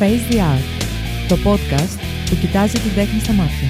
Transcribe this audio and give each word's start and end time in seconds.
Face 0.00 0.32
the 0.32 0.38
Art, 0.38 0.66
το 1.28 1.36
podcast 1.44 2.00
που 2.30 2.36
κοιτάζει 2.40 2.78
την 2.78 2.94
τέχνη 2.94 3.20
στα 3.20 3.32
μάτια. 3.32 3.68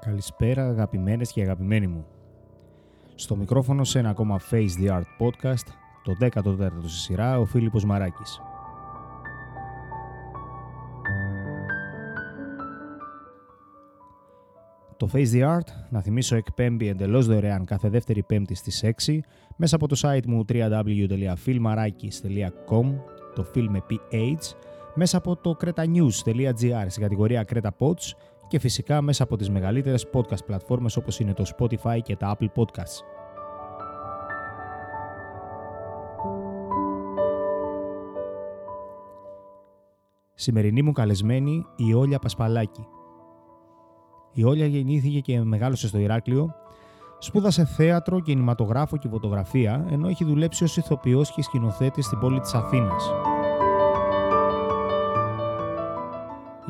Καλησπέρα 0.00 0.66
αγαπημένες 0.66 1.32
και 1.32 1.42
αγαπημένοι 1.42 1.86
μου. 1.86 2.06
Στο 3.14 3.36
μικρόφωνο 3.36 3.84
σε 3.84 3.98
ένα 3.98 4.10
ακόμα 4.10 4.40
Face 4.50 4.84
the 4.84 4.90
Art 4.90 5.02
podcast, 5.18 5.89
το 6.02 6.16
14ο 6.20 6.70
στη 6.80 6.98
σειρά, 6.98 7.38
ο 7.38 7.44
Φίλιππος 7.44 7.84
Μαράκης. 7.84 8.40
Το 14.96 15.08
Face 15.12 15.32
the 15.32 15.56
Art, 15.56 15.66
να 15.90 16.00
θυμίσω, 16.00 16.36
εκπέμπει 16.36 16.88
εντελώς 16.88 17.26
δωρεάν 17.26 17.64
κάθε 17.64 17.88
δεύτερη 17.88 18.22
πέμπτη 18.22 18.54
στις 18.54 18.84
6 19.06 19.18
μέσα 19.56 19.76
από 19.76 19.88
το 19.88 20.00
site 20.02 20.26
μου 20.26 20.44
www.filmarakis.com, 20.48 22.94
το 23.34 23.46
film 23.54 23.66
με 23.68 23.82
PH, 23.90 24.54
μέσα 24.94 25.16
από 25.16 25.36
το 25.36 25.56
cretanews.gr 25.60 26.86
στην 26.88 27.02
κατηγορία 27.02 27.44
Creta 27.52 27.70
Pods 27.78 28.12
και 28.48 28.58
φυσικά 28.58 29.02
μέσα 29.02 29.22
από 29.22 29.36
τις 29.36 29.50
μεγαλύτερες 29.50 30.06
podcast 30.12 30.44
πλατφόρμες 30.46 30.96
όπως 30.96 31.20
είναι 31.20 31.34
το 31.34 31.44
Spotify 31.56 31.98
και 32.02 32.16
τα 32.16 32.36
Apple 32.36 32.48
Podcasts. 32.54 33.19
Σημερινή 40.40 40.82
μου 40.82 40.92
καλεσμένη 40.92 41.66
η 41.76 41.94
Όλια 41.94 42.18
Πασπαλάκη. 42.18 42.86
Η 44.32 44.44
Όλια 44.44 44.66
γεννήθηκε 44.66 45.20
και 45.20 45.40
μεγάλωσε 45.40 45.88
στο 45.88 45.98
Ηράκλειο, 45.98 46.54
σπούδασε 47.18 47.64
θέατρο, 47.64 48.20
κινηματογράφο 48.20 48.96
και 48.96 49.08
φωτογραφία, 49.08 49.86
ενώ 49.90 50.08
έχει 50.08 50.24
δουλέψει 50.24 50.64
ως 50.64 50.76
ηθοποιός 50.76 51.34
και 51.34 51.42
σκηνοθέτης 51.42 52.04
στην 52.04 52.18
πόλη 52.18 52.40
της 52.40 52.54
Αθήνας. 52.54 53.10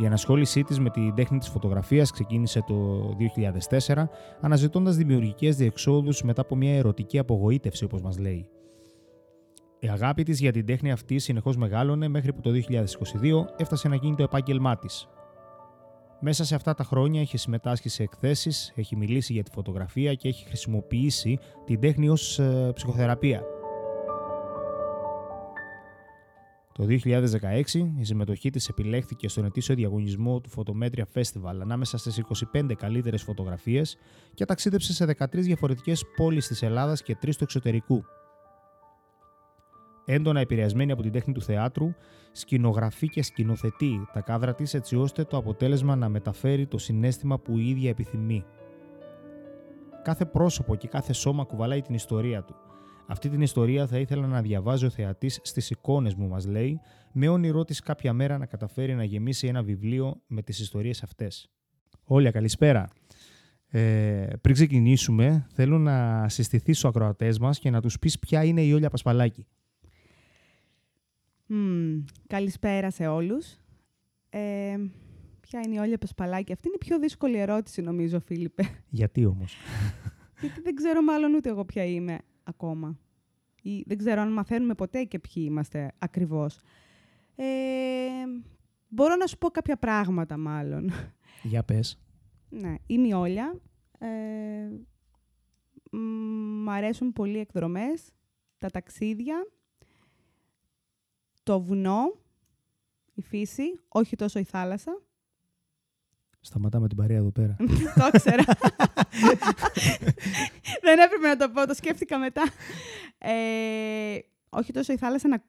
Η 0.02 0.06
ανασχόλησή 0.06 0.62
της 0.62 0.80
με 0.80 0.90
την 0.90 1.14
τέχνη 1.14 1.38
της 1.38 1.48
φωτογραφίας 1.48 2.10
ξεκίνησε 2.10 2.64
το 2.66 2.74
2004, 3.18 4.10
αναζητώντας 4.40 4.96
δημιουργικές 4.96 5.56
διεξόδους 5.56 6.22
μετά 6.22 6.40
από 6.40 6.56
μια 6.56 6.76
ερωτική 6.76 7.18
απογοήτευση, 7.18 7.84
όπως 7.84 8.00
μας 8.00 8.18
λέει. 8.18 8.48
Η 9.82 9.88
αγάπη 9.88 10.22
της 10.22 10.40
για 10.40 10.52
την 10.52 10.66
τέχνη 10.66 10.92
αυτή 10.92 11.18
συνεχώς 11.18 11.56
μεγάλωνε 11.56 12.08
μέχρι 12.08 12.32
που 12.32 12.40
το 12.40 12.50
2022 12.50 12.84
έφτασε 13.56 13.88
να 13.88 13.94
γίνει 13.94 14.14
το 14.14 14.22
επάγγελμά 14.22 14.76
της. 14.78 15.08
Μέσα 16.20 16.44
σε 16.44 16.54
αυτά 16.54 16.74
τα 16.74 16.84
χρόνια 16.84 17.20
έχει 17.20 17.36
συμμετάσχει 17.36 17.88
σε 17.88 18.02
εκθέσεις, 18.02 18.72
έχει 18.76 18.96
μιλήσει 18.96 19.32
για 19.32 19.42
τη 19.42 19.50
φωτογραφία 19.50 20.14
και 20.14 20.28
έχει 20.28 20.44
χρησιμοποιήσει 20.46 21.38
την 21.64 21.80
τέχνη 21.80 22.08
ως 22.08 22.38
ε, 22.38 22.70
ψυχοθεραπεία. 22.74 23.42
Το 26.72 26.86
2016 26.88 26.98
η 27.98 28.04
συμμετοχή 28.04 28.50
της 28.50 28.68
επιλέχθηκε 28.68 29.28
στον 29.28 29.44
ετήσιο 29.44 29.74
διαγωνισμό 29.74 30.40
του 30.40 30.50
Photometria 30.56 31.04
Festival 31.14 31.58
ανάμεσα 31.60 31.98
στις 31.98 32.22
25 32.54 32.72
καλύτερες 32.76 33.22
φωτογραφίες 33.22 33.96
και 34.34 34.44
ταξίδεψε 34.44 34.92
σε 34.92 35.16
13 35.18 35.26
διαφορετικές 35.30 36.04
πόλεις 36.16 36.46
της 36.46 36.62
Ελλάδας 36.62 37.02
και 37.02 37.16
3 37.22 37.30
του 37.36 37.44
εξωτερικού. 37.44 38.04
Έντονα 40.12 40.40
επηρεασμένη 40.40 40.92
από 40.92 41.02
την 41.02 41.12
τέχνη 41.12 41.34
του 41.34 41.42
θεάτρου, 41.42 41.94
σκηνογραφεί 42.32 43.08
και 43.08 43.22
σκηνοθετεί 43.22 44.08
τα 44.12 44.20
κάδρα 44.20 44.54
της 44.54 44.74
έτσι 44.74 44.96
ώστε 44.96 45.24
το 45.24 45.36
αποτέλεσμα 45.36 45.96
να 45.96 46.08
μεταφέρει 46.08 46.66
το 46.66 46.78
συνέστημα 46.78 47.38
που 47.38 47.58
η 47.58 47.68
ίδια 47.68 47.90
επιθυμεί. 47.90 48.44
Κάθε 50.02 50.24
πρόσωπο 50.24 50.74
και 50.74 50.88
κάθε 50.88 51.12
σώμα 51.12 51.44
κουβαλάει 51.44 51.82
την 51.82 51.94
ιστορία 51.94 52.42
του. 52.42 52.54
Αυτή 53.06 53.28
την 53.28 53.40
ιστορία 53.40 53.86
θα 53.86 53.98
ήθελα 53.98 54.26
να 54.26 54.42
διαβάζει 54.42 54.86
ο 54.86 54.90
θεατής 54.90 55.40
στις 55.42 55.70
εικόνες 55.70 56.14
μου, 56.14 56.28
μας 56.28 56.46
λέει, 56.46 56.80
με 57.12 57.28
όνειρό 57.28 57.64
της 57.64 57.80
κάποια 57.80 58.12
μέρα 58.12 58.38
να 58.38 58.46
καταφέρει 58.46 58.94
να 58.94 59.04
γεμίσει 59.04 59.46
ένα 59.46 59.62
βιβλίο 59.62 60.22
με 60.26 60.42
τις 60.42 60.60
ιστορίες 60.60 61.02
αυτές. 61.02 61.50
Όλια, 62.04 62.30
καλησπέρα. 62.30 62.88
Ε, 63.66 64.26
πριν 64.40 64.54
ξεκινήσουμε, 64.54 65.46
θέλω 65.52 65.78
να 65.78 66.28
συστηθεί 66.28 66.72
στους 66.72 66.84
ακροατές 66.84 67.38
μας 67.38 67.58
και 67.58 67.70
να 67.70 67.80
τους 67.80 67.98
πεις 67.98 68.18
ποια 68.18 68.44
είναι 68.44 68.62
η 68.62 68.72
Όλια 68.72 68.90
Πασπαλάκη. 68.90 69.46
Μμμ, 71.52 72.04
καλησπέρα 72.26 72.90
σε 72.90 73.06
όλους. 73.06 73.56
Ε, 74.30 74.76
ποια 75.40 75.60
είναι 75.60 75.74
η 75.74 75.78
Όλια 75.78 75.98
Πασπαλάκη. 75.98 76.52
Αυτή 76.52 76.66
είναι 76.66 76.76
η 76.80 76.84
πιο 76.84 76.98
δύσκολη 76.98 77.38
ερώτηση, 77.38 77.82
νομίζω, 77.82 78.20
Φίλιππε. 78.20 78.62
Γιατί 78.88 79.24
όμως. 79.24 79.56
Γιατί 80.40 80.60
δεν 80.60 80.74
ξέρω 80.74 81.02
μάλλον 81.02 81.34
ούτε 81.34 81.48
εγώ 81.48 81.64
ποια 81.64 81.84
είμαι 81.84 82.18
ακόμα. 82.42 82.98
Ή 83.62 83.82
δεν 83.86 83.98
ξέρω 83.98 84.20
αν 84.20 84.32
μαθαίνουμε 84.32 84.74
ποτέ 84.74 85.04
και 85.04 85.18
ποιοι 85.18 85.44
είμαστε 85.46 85.92
ακριβώς. 85.98 86.60
Ε, 87.36 87.44
μπορώ 88.88 89.16
να 89.16 89.26
σου 89.26 89.38
πω 89.38 89.48
κάποια 89.48 89.76
πράγματα, 89.76 90.36
μάλλον. 90.36 90.90
Για 91.42 91.62
πες. 91.62 91.98
Ναι, 92.48 92.74
είμαι 92.86 93.06
η 93.06 93.12
Όλια. 93.12 93.60
Ε, 93.98 94.08
μ' 96.62 96.68
αρέσουν 96.68 97.12
πολύ 97.12 97.36
οι 97.36 97.40
εκδρομές, 97.40 98.12
τα 98.58 98.68
ταξίδια, 98.68 99.46
το 101.42 101.60
βουνό, 101.60 102.14
η 103.14 103.22
φύση, 103.22 103.80
όχι 103.88 104.16
τόσο 104.16 104.38
η 104.38 104.44
θάλασσα. 104.44 105.00
Σταματάμε 106.40 106.88
την 106.88 106.96
παρέα 106.96 107.16
εδώ 107.16 107.30
πέρα. 107.30 107.56
το 107.98 108.10
ήξερα. 108.14 108.44
Δεν 110.82 110.98
έπρεπε 110.98 111.26
να 111.26 111.36
το 111.36 111.50
πω, 111.50 111.66
το 111.66 111.74
σκέφτηκα 111.74 112.18
μετά. 112.18 112.42
Ε, 113.18 114.18
όχι 114.50 114.72
τόσο 114.72 114.92
η 114.92 114.96
θάλασσα, 114.96 115.28
να, 115.28 115.44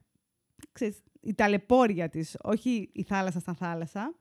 ξέρεις, 0.71 1.01
η 1.21 1.33
ταλαιπώρια 1.33 2.09
της, 2.09 2.37
όχι 2.41 2.89
η 2.93 3.03
θάλασσα 3.03 3.39
στα 3.39 3.53
θάλασσα. 3.53 4.15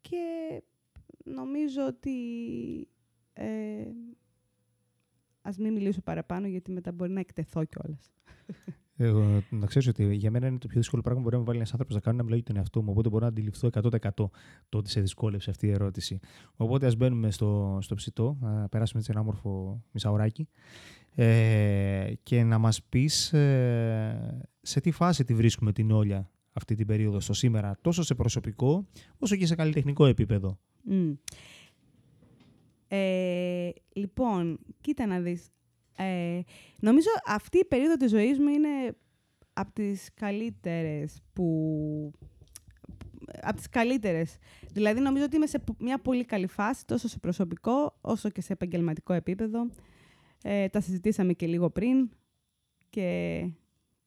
Και 0.00 0.62
νομίζω 1.24 1.86
ότι... 1.86 2.18
Ε, 3.32 3.86
ας 5.42 5.58
μην 5.58 5.72
μιλήσω 5.72 6.00
παραπάνω, 6.00 6.46
γιατί 6.46 6.70
μετά 6.70 6.92
μπορεί 6.92 7.10
να 7.10 7.20
εκτεθώ 7.20 7.64
κιόλας. 7.64 8.12
Εγώ, 8.96 9.42
να 9.50 9.66
ξέρεις 9.66 9.88
ότι 9.88 10.14
για 10.14 10.30
μένα 10.30 10.46
είναι 10.46 10.58
το 10.58 10.66
πιο 10.66 10.80
δύσκολο 10.80 11.02
πράγμα 11.02 11.20
που 11.20 11.28
μπορεί 11.28 11.40
να 11.40 11.46
βάλει 11.46 11.58
ένας 11.58 11.70
άνθρωπος 11.72 11.94
να 11.94 12.00
κάνει 12.00 12.16
να 12.16 12.22
μιλάει 12.22 12.38
για 12.38 12.46
τον 12.46 12.56
εαυτό 12.56 12.82
μου. 12.82 12.90
Οπότε 12.90 13.08
μπορώ 13.08 13.22
να 13.22 13.28
αντιληφθώ 13.28 13.68
100% 13.72 13.90
το 14.68 14.78
ότι 14.78 14.90
σε 14.90 15.00
δυσκόλεψε 15.00 15.50
αυτή 15.50 15.66
η 15.66 15.70
ερώτηση. 15.70 16.18
Οπότε 16.56 16.86
ας 16.86 16.96
μπαίνουμε 16.96 17.30
στο, 17.30 17.78
στο 17.80 17.94
ψητό, 17.94 18.36
να 18.40 18.68
περάσουμε 18.68 19.00
έτσι 19.00 19.10
ένα 19.14 19.20
όμορφο 19.20 19.82
μισάωράκι 19.92 20.48
ε, 21.14 22.12
και 22.22 22.42
να 22.42 22.58
μας 22.58 22.82
πεις 22.82 23.32
ε, 23.32 24.48
σε 24.60 24.80
τι 24.80 24.90
φάση 24.90 25.24
τη 25.24 25.34
βρίσκουμε 25.34 25.72
την 25.72 25.90
όλια 25.90 26.30
αυτή 26.52 26.74
την 26.74 26.86
περίοδο 26.86 27.20
στο 27.20 27.32
σήμερα, 27.32 27.76
τόσο 27.80 28.02
σε 28.02 28.14
προσωπικό 28.14 28.86
όσο 29.18 29.36
και 29.36 29.46
σε 29.46 29.54
καλλιτεχνικό 29.54 30.06
επίπεδο. 30.06 30.58
Mm. 30.90 31.16
Ε, 32.88 33.70
λοιπόν, 33.92 34.58
κοίτα 34.80 35.06
να 35.06 35.20
δεις. 35.20 35.48
Ε, 35.96 36.40
νομίζω 36.80 37.08
αυτή 37.26 37.58
η 37.58 37.64
περίοδο 37.64 37.96
της 37.96 38.10
ζωής 38.10 38.38
μου 38.38 38.48
είναι 38.48 38.96
από 39.52 39.72
τις 39.72 40.10
καλύτερες 40.14 41.22
που... 41.32 42.12
Από 43.42 43.56
τις 43.56 43.68
καλύτερες. 43.68 44.38
Δηλαδή 44.72 45.00
νομίζω 45.00 45.24
ότι 45.24 45.36
είμαι 45.36 45.46
σε 45.46 45.62
μια 45.78 45.98
πολύ 45.98 46.24
καλή 46.24 46.46
φάση, 46.46 46.86
τόσο 46.86 47.08
σε 47.08 47.18
προσωπικό 47.18 47.98
όσο 48.00 48.28
και 48.28 48.40
σε 48.40 48.52
επαγγελματικό 48.52 49.12
επίπεδο. 49.12 49.68
Ε, 50.42 50.68
τα 50.68 50.80
συζητήσαμε 50.80 51.32
και 51.32 51.46
λίγο 51.46 51.70
πριν 51.70 52.10
και 52.90 53.48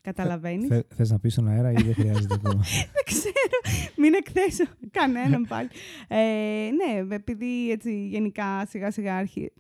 καταλαβαίνεις. 0.02 0.68
Θε, 0.68 0.82
θες 0.96 1.10
να 1.10 1.20
πεις 1.20 1.34
στον 1.34 1.48
αέρα 1.48 1.72
ή 1.72 1.76
δεν 1.76 1.94
χρειάζεται 1.94 2.34
ακόμα; 2.34 2.64
δεν 2.96 3.04
ξέρω. 3.06 3.86
Μην 3.98 4.14
εκθέσω 4.14 4.64
κανέναν 4.92 5.46
πάλι. 5.48 5.70
Ε, 6.08 6.70
ναι, 6.72 7.16
επειδή 7.16 7.72
έτσι 7.72 8.08
γενικά 8.08 8.66
σιγά 8.66 8.92
σιγά 8.92 9.16
άρχι... 9.16 9.52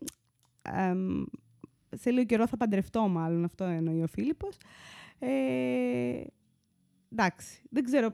Ε, 1.98 2.00
σε 2.00 2.12
λίγο 2.12 2.26
καιρό 2.26 2.48
θα 2.48 2.58
παντρευτώ 2.58 3.08
μάλλον, 3.08 3.44
αυτό 3.44 3.64
εννοεί 3.64 4.04
ο 4.04 4.08
Φίλιππος. 4.08 4.58
Ε, 5.20 6.24
εντάξει, 7.12 7.62
δεν 7.70 7.84
ξέρω. 7.84 8.08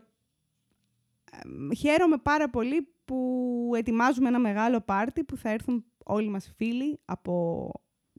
Ε, 1.31 1.75
χαίρομαι 1.75 2.17
πάρα 2.17 2.49
πολύ 2.49 2.87
που 3.05 3.71
ετοιμάζουμε 3.75 4.27
ένα 4.27 4.39
μεγάλο 4.39 4.81
πάρτι 4.81 5.23
που 5.23 5.37
θα 5.37 5.49
έρθουν 5.49 5.85
όλοι 6.03 6.29
μας 6.29 6.53
φίλοι 6.55 6.99
από 7.05 7.71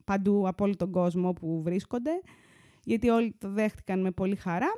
παντού, 0.05 0.49
από 0.49 0.65
όλο 0.65 0.77
τον 0.77 0.91
κόσμο 0.91 1.33
που 1.33 1.63
βρίσκονται, 1.63 2.21
γιατί 2.85 3.09
όλοι 3.09 3.35
το 3.39 3.49
δέχτηκαν 3.49 4.01
με 4.01 4.11
πολύ 4.11 4.37
χαρά 4.37 4.73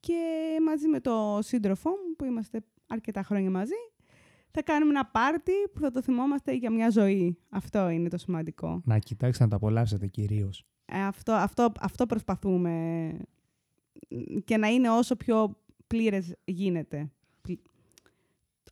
και 0.00 0.20
μαζί 0.66 0.88
με 0.88 1.00
το 1.00 1.38
σύντροφό 1.42 1.90
μου 1.90 2.14
που 2.16 2.24
είμαστε 2.24 2.64
αρκετά 2.86 3.22
χρόνια 3.22 3.50
μαζί, 3.50 3.74
θα 4.54 4.62
κάνουμε 4.62 4.90
ένα 4.90 5.06
πάρτι 5.06 5.52
που 5.72 5.80
θα 5.80 5.90
το 5.90 6.02
θυμόμαστε 6.02 6.54
για 6.54 6.70
μια 6.70 6.90
ζωή. 6.90 7.38
Αυτό 7.48 7.88
είναι 7.88 8.08
το 8.08 8.18
σημαντικό. 8.18 8.82
Να 8.84 8.98
κοιτάξετε 8.98 9.44
να 9.44 9.50
τα 9.50 9.56
απολαύσετε 9.56 10.06
κυρίως. 10.06 10.66
Ε, 10.84 11.04
αυτό, 11.04 11.32
αυτό, 11.32 11.72
αυτό 11.80 12.06
προσπαθούμε 12.06 13.12
και 14.44 14.56
να 14.56 14.68
είναι 14.68 14.90
όσο 14.90 15.16
πιο 15.16 15.56
πλήρες 15.86 16.34
γίνεται 16.44 17.10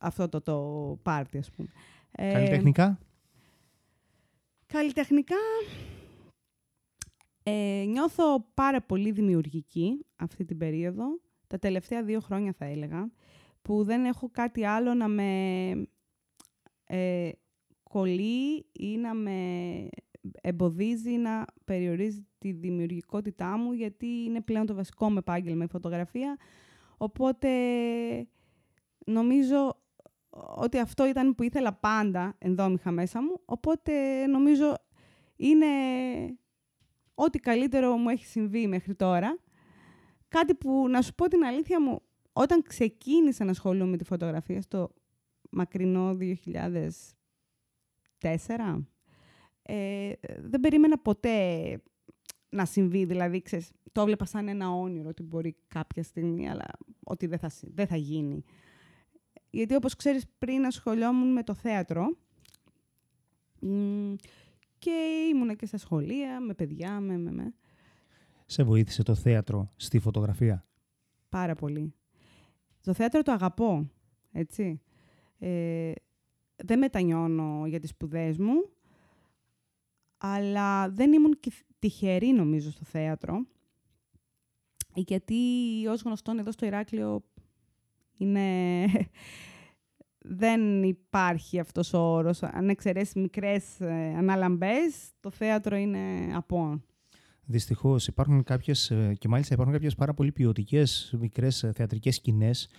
αυτό 0.03 0.29
το, 0.29 0.41
το 0.41 0.99
πάρτι, 1.01 1.37
ας 1.37 1.49
πούμε. 1.51 1.69
Καλλιτεχνικά; 2.11 2.99
καλλιτεχνικά 4.65 5.35
ε, 7.43 7.83
νιώθω 7.87 8.45
πάρα 8.53 8.81
πολύ 8.81 9.11
δημιουργική 9.11 10.05
αυτή 10.15 10.45
την 10.45 10.57
περίοδο, 10.57 11.19
τα 11.47 11.59
τελευταία 11.59 12.03
δύο 12.03 12.19
χρόνια 12.19 12.53
θα 12.53 12.65
έλεγα, 12.65 13.11
που 13.63 13.83
δεν 13.83 14.05
έχω 14.05 14.29
κάτι 14.31 14.65
άλλο 14.65 14.93
να 14.93 15.07
με 15.07 15.71
ε, 16.85 17.29
κολλεί 17.83 18.65
ή 18.71 18.97
να 18.97 19.13
με 19.13 19.37
εμποδίζει 20.41 21.11
να 21.11 21.45
περιορίζει 21.65 22.27
τη 22.37 22.51
δημιουργικότητά 22.51 23.57
μου, 23.57 23.71
γιατί 23.71 24.07
είναι 24.07 24.41
πλέον 24.41 24.65
το 24.65 24.73
βασικό 24.73 25.09
μου 25.09 25.17
επάγγελμα 25.17 25.63
η 25.63 25.67
φωτογραφία. 25.67 26.37
Οπότε 26.97 27.49
νομίζω 29.05 29.81
ότι 30.55 30.79
αυτό 30.79 31.07
ήταν 31.07 31.35
που 31.35 31.43
ήθελα 31.43 31.73
πάντα 31.73 32.35
ενδόμηχα 32.37 32.91
μέσα 32.91 33.21
μου. 33.21 33.41
Οπότε 33.45 34.25
νομίζω 34.27 34.75
είναι 35.35 35.67
ό,τι 37.15 37.39
καλύτερο 37.39 37.97
μου 37.97 38.09
έχει 38.09 38.25
συμβεί 38.25 38.67
μέχρι 38.67 38.95
τώρα. 38.95 39.39
Κάτι 40.27 40.55
που, 40.55 40.87
να 40.89 41.01
σου 41.01 41.15
πω 41.15 41.27
την 41.27 41.43
αλήθεια 41.43 41.81
μου, 41.81 42.01
όταν 42.33 42.61
ξεκίνησα 42.61 43.43
να 43.43 43.51
ασχολούμαι 43.51 43.89
με 43.89 43.97
τη 43.97 44.03
φωτογραφία 44.03 44.61
στο 44.61 44.93
μακρινό 45.49 46.17
2004, 46.17 48.85
ε, 49.61 50.11
δεν 50.41 50.59
περίμενα 50.59 50.97
ποτέ 50.97 51.77
να 52.49 52.65
συμβεί. 52.65 53.05
Δηλαδή, 53.05 53.41
ξέρεις, 53.41 53.71
το 53.91 54.01
έβλεπα 54.01 54.25
σαν 54.25 54.47
ένα 54.47 54.71
όνειρο 54.71 55.09
ότι 55.09 55.23
μπορεί 55.23 55.55
κάποια 55.67 56.03
στιγμή, 56.03 56.49
αλλά 56.49 56.65
ότι 57.03 57.25
δεν 57.25 57.39
θα, 57.39 57.51
δεν 57.61 57.87
θα 57.87 57.95
γίνει. 57.95 58.43
Γιατί 59.49 59.75
όπως 59.75 59.95
ξέρεις 59.95 60.25
πριν 60.37 60.65
ασχολιόμουν 60.65 61.31
με 61.31 61.43
το 61.43 61.53
θέατρο 61.53 62.17
και 64.77 64.91
ήμουνα 65.31 65.53
και 65.53 65.65
στα 65.65 65.77
σχολεία, 65.77 66.39
με 66.39 66.53
παιδιά, 66.53 66.99
με, 66.99 67.17
με, 67.17 67.31
με. 67.31 67.53
Σε 68.45 68.63
βοήθησε 68.63 69.03
το 69.03 69.15
θέατρο 69.15 69.71
στη 69.75 69.99
φωτογραφία; 69.99 70.65
Πάρα 71.29 71.55
πολύ. 71.55 71.93
Το 72.83 72.93
θέατρο 72.93 73.21
το 73.21 73.31
αγαπώ, 73.31 73.89
έτσι. 74.31 74.81
Ε, 75.39 75.91
δεν 76.55 76.79
μετανιώνω 76.79 77.63
για 77.67 77.79
τις 77.79 77.89
σπουδές 77.89 78.37
μου, 78.37 78.69
αλλά 80.17 80.89
δεν 80.89 81.13
ήμουν 81.13 81.39
τυχερή 81.79 82.31
νομίζω 82.31 82.71
στο 82.71 82.83
θέατρο, 82.83 83.45
γιατί 84.93 85.35
ως 85.89 86.01
γνωστόν 86.01 86.39
εδώ 86.39 86.51
στο 86.51 86.65
Ηράκλειο 86.65 87.23
είναι... 88.17 88.85
δεν 90.25 90.83
υπάρχει 90.83 91.59
αυτός 91.59 91.93
ο 91.93 91.99
όρος. 91.99 92.43
Αν 92.43 92.69
εξαιρέσεις 92.69 93.13
μικρές 93.13 93.81
ε, 93.81 94.13
αναλαμπές, 94.17 95.11
το 95.19 95.29
θέατρο 95.29 95.75
είναι 95.75 96.31
από. 96.35 96.81
Δυστυχώς 97.45 98.07
υπάρχουν 98.07 98.43
κάποιες, 98.43 98.91
ε, 98.91 99.13
και 99.19 99.27
μάλιστα 99.27 99.53
υπάρχουν 99.53 99.73
κάποιες 99.73 99.95
πάρα 99.95 100.13
πολύ 100.13 100.31
ποιοτικές 100.31 101.15
μικρές 101.19 101.63
ε, 101.63 101.71
θεατρικές 101.75 102.15
σκηνές 102.15 102.69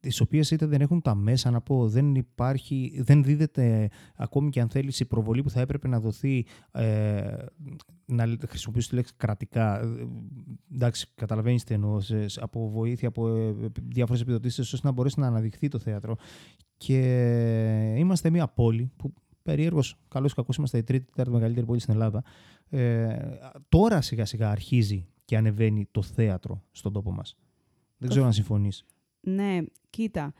τις 0.00 0.20
οποίες 0.20 0.50
είτε 0.50 0.66
δεν 0.66 0.80
έχουν 0.80 1.00
τα 1.00 1.14
μέσα 1.14 1.50
να 1.50 1.60
πω, 1.60 1.88
δεν 1.88 2.14
υπάρχει, 2.14 3.00
δεν 3.04 3.24
δίδεται 3.24 3.90
ακόμη 4.16 4.50
και 4.50 4.60
αν 4.60 4.68
θέλεις 4.68 5.00
η 5.00 5.04
προβολή 5.04 5.42
που 5.42 5.50
θα 5.50 5.60
έπρεπε 5.60 5.88
να 5.88 6.00
δοθεί 6.00 6.46
ε, 6.72 7.36
να 8.04 8.36
χρησιμοποιήσω 8.48 8.88
τη 8.88 8.94
λέξη 8.94 9.12
κρατικά. 9.16 9.80
Ε, 9.80 9.86
εντάξει, 10.74 11.06
καταλαβαίνεις 11.14 11.64
τι 11.64 11.74
εννοώ, 11.74 11.98
από 12.40 12.68
βοήθεια, 12.68 13.08
από 13.08 13.28
ε, 13.28 13.54
διάφορες 13.82 14.20
επιδοτήσεις, 14.20 14.72
ώστε 14.72 14.86
να 14.86 14.92
μπορέσει 14.92 15.20
να 15.20 15.26
αναδειχθεί 15.26 15.68
το 15.68 15.78
θέατρο. 15.78 16.16
Και 16.76 17.94
είμαστε 17.96 18.30
μια 18.30 18.48
πόλη 18.48 18.90
που 18.96 19.12
περίεργω, 19.48 19.80
καλώς 20.08 20.34
κακό, 20.34 20.52
είμαστε 20.58 20.78
η 20.78 20.82
τρίτη, 20.82 21.04
τέταρτη 21.04 21.30
μεγαλύτερη 21.30 21.66
πόλη 21.66 21.80
στην 21.80 21.92
Ελλάδα. 21.92 22.22
Ε, 22.68 23.18
τώρα 23.68 24.00
σιγά 24.00 24.24
σιγά 24.24 24.50
αρχίζει 24.50 25.06
και 25.24 25.36
ανεβαίνει 25.36 25.88
το 25.90 26.02
θέατρο 26.02 26.62
στον 26.70 26.92
τόπο 26.92 27.12
μας. 27.12 27.36
Δεν 27.98 28.08
ξέρω 28.08 28.24
αν 28.24 28.32
συμφωνείς. 28.32 28.84
Ναι, 29.20 29.58
κοίτα. 29.90 30.32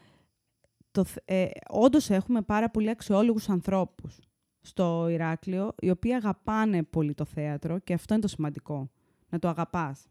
Το, 0.90 1.04
ε, 1.24 1.46
όντως 1.68 2.10
έχουμε 2.10 2.42
πάρα 2.42 2.70
πολύ 2.70 2.90
αξιόλογους 2.90 3.48
ανθρώπους 3.48 4.18
στο 4.60 5.08
Ηράκλειο, 5.08 5.72
οι 5.78 5.90
οποίοι 5.90 6.12
αγαπάνε 6.12 6.82
πολύ 6.82 7.14
το 7.14 7.24
θέατρο 7.24 7.78
και 7.78 7.92
αυτό 7.92 8.14
είναι 8.14 8.22
το 8.22 8.28
σημαντικό, 8.28 8.90
να 9.28 9.38
το 9.38 9.48
αγαπάς. 9.48 10.06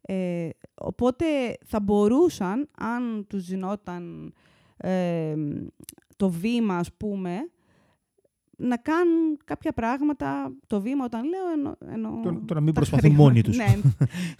Ε, 0.00 0.48
οπότε 0.74 1.24
θα 1.64 1.80
μπορούσαν, 1.80 2.68
αν 2.78 3.26
τους 3.28 3.42
ζηνόταν 3.42 4.34
ε, 4.76 5.34
το 6.16 6.30
βήμα, 6.30 6.76
ας 6.76 6.92
πούμε, 6.92 7.50
να 8.62 8.76
κάνουν 8.76 9.38
κάποια 9.44 9.72
πράγματα, 9.72 10.52
το 10.66 10.80
βήμα 10.80 11.04
όταν 11.04 11.22
λέω, 11.24 11.76
εννοώ... 11.92 12.20
Το, 12.22 12.42
το 12.46 12.54
να 12.54 12.60
μην 12.60 12.74
προσπαθούν 12.74 13.14
μόνοι 13.14 13.42
τους. 13.42 13.56
ναι, 13.56 13.80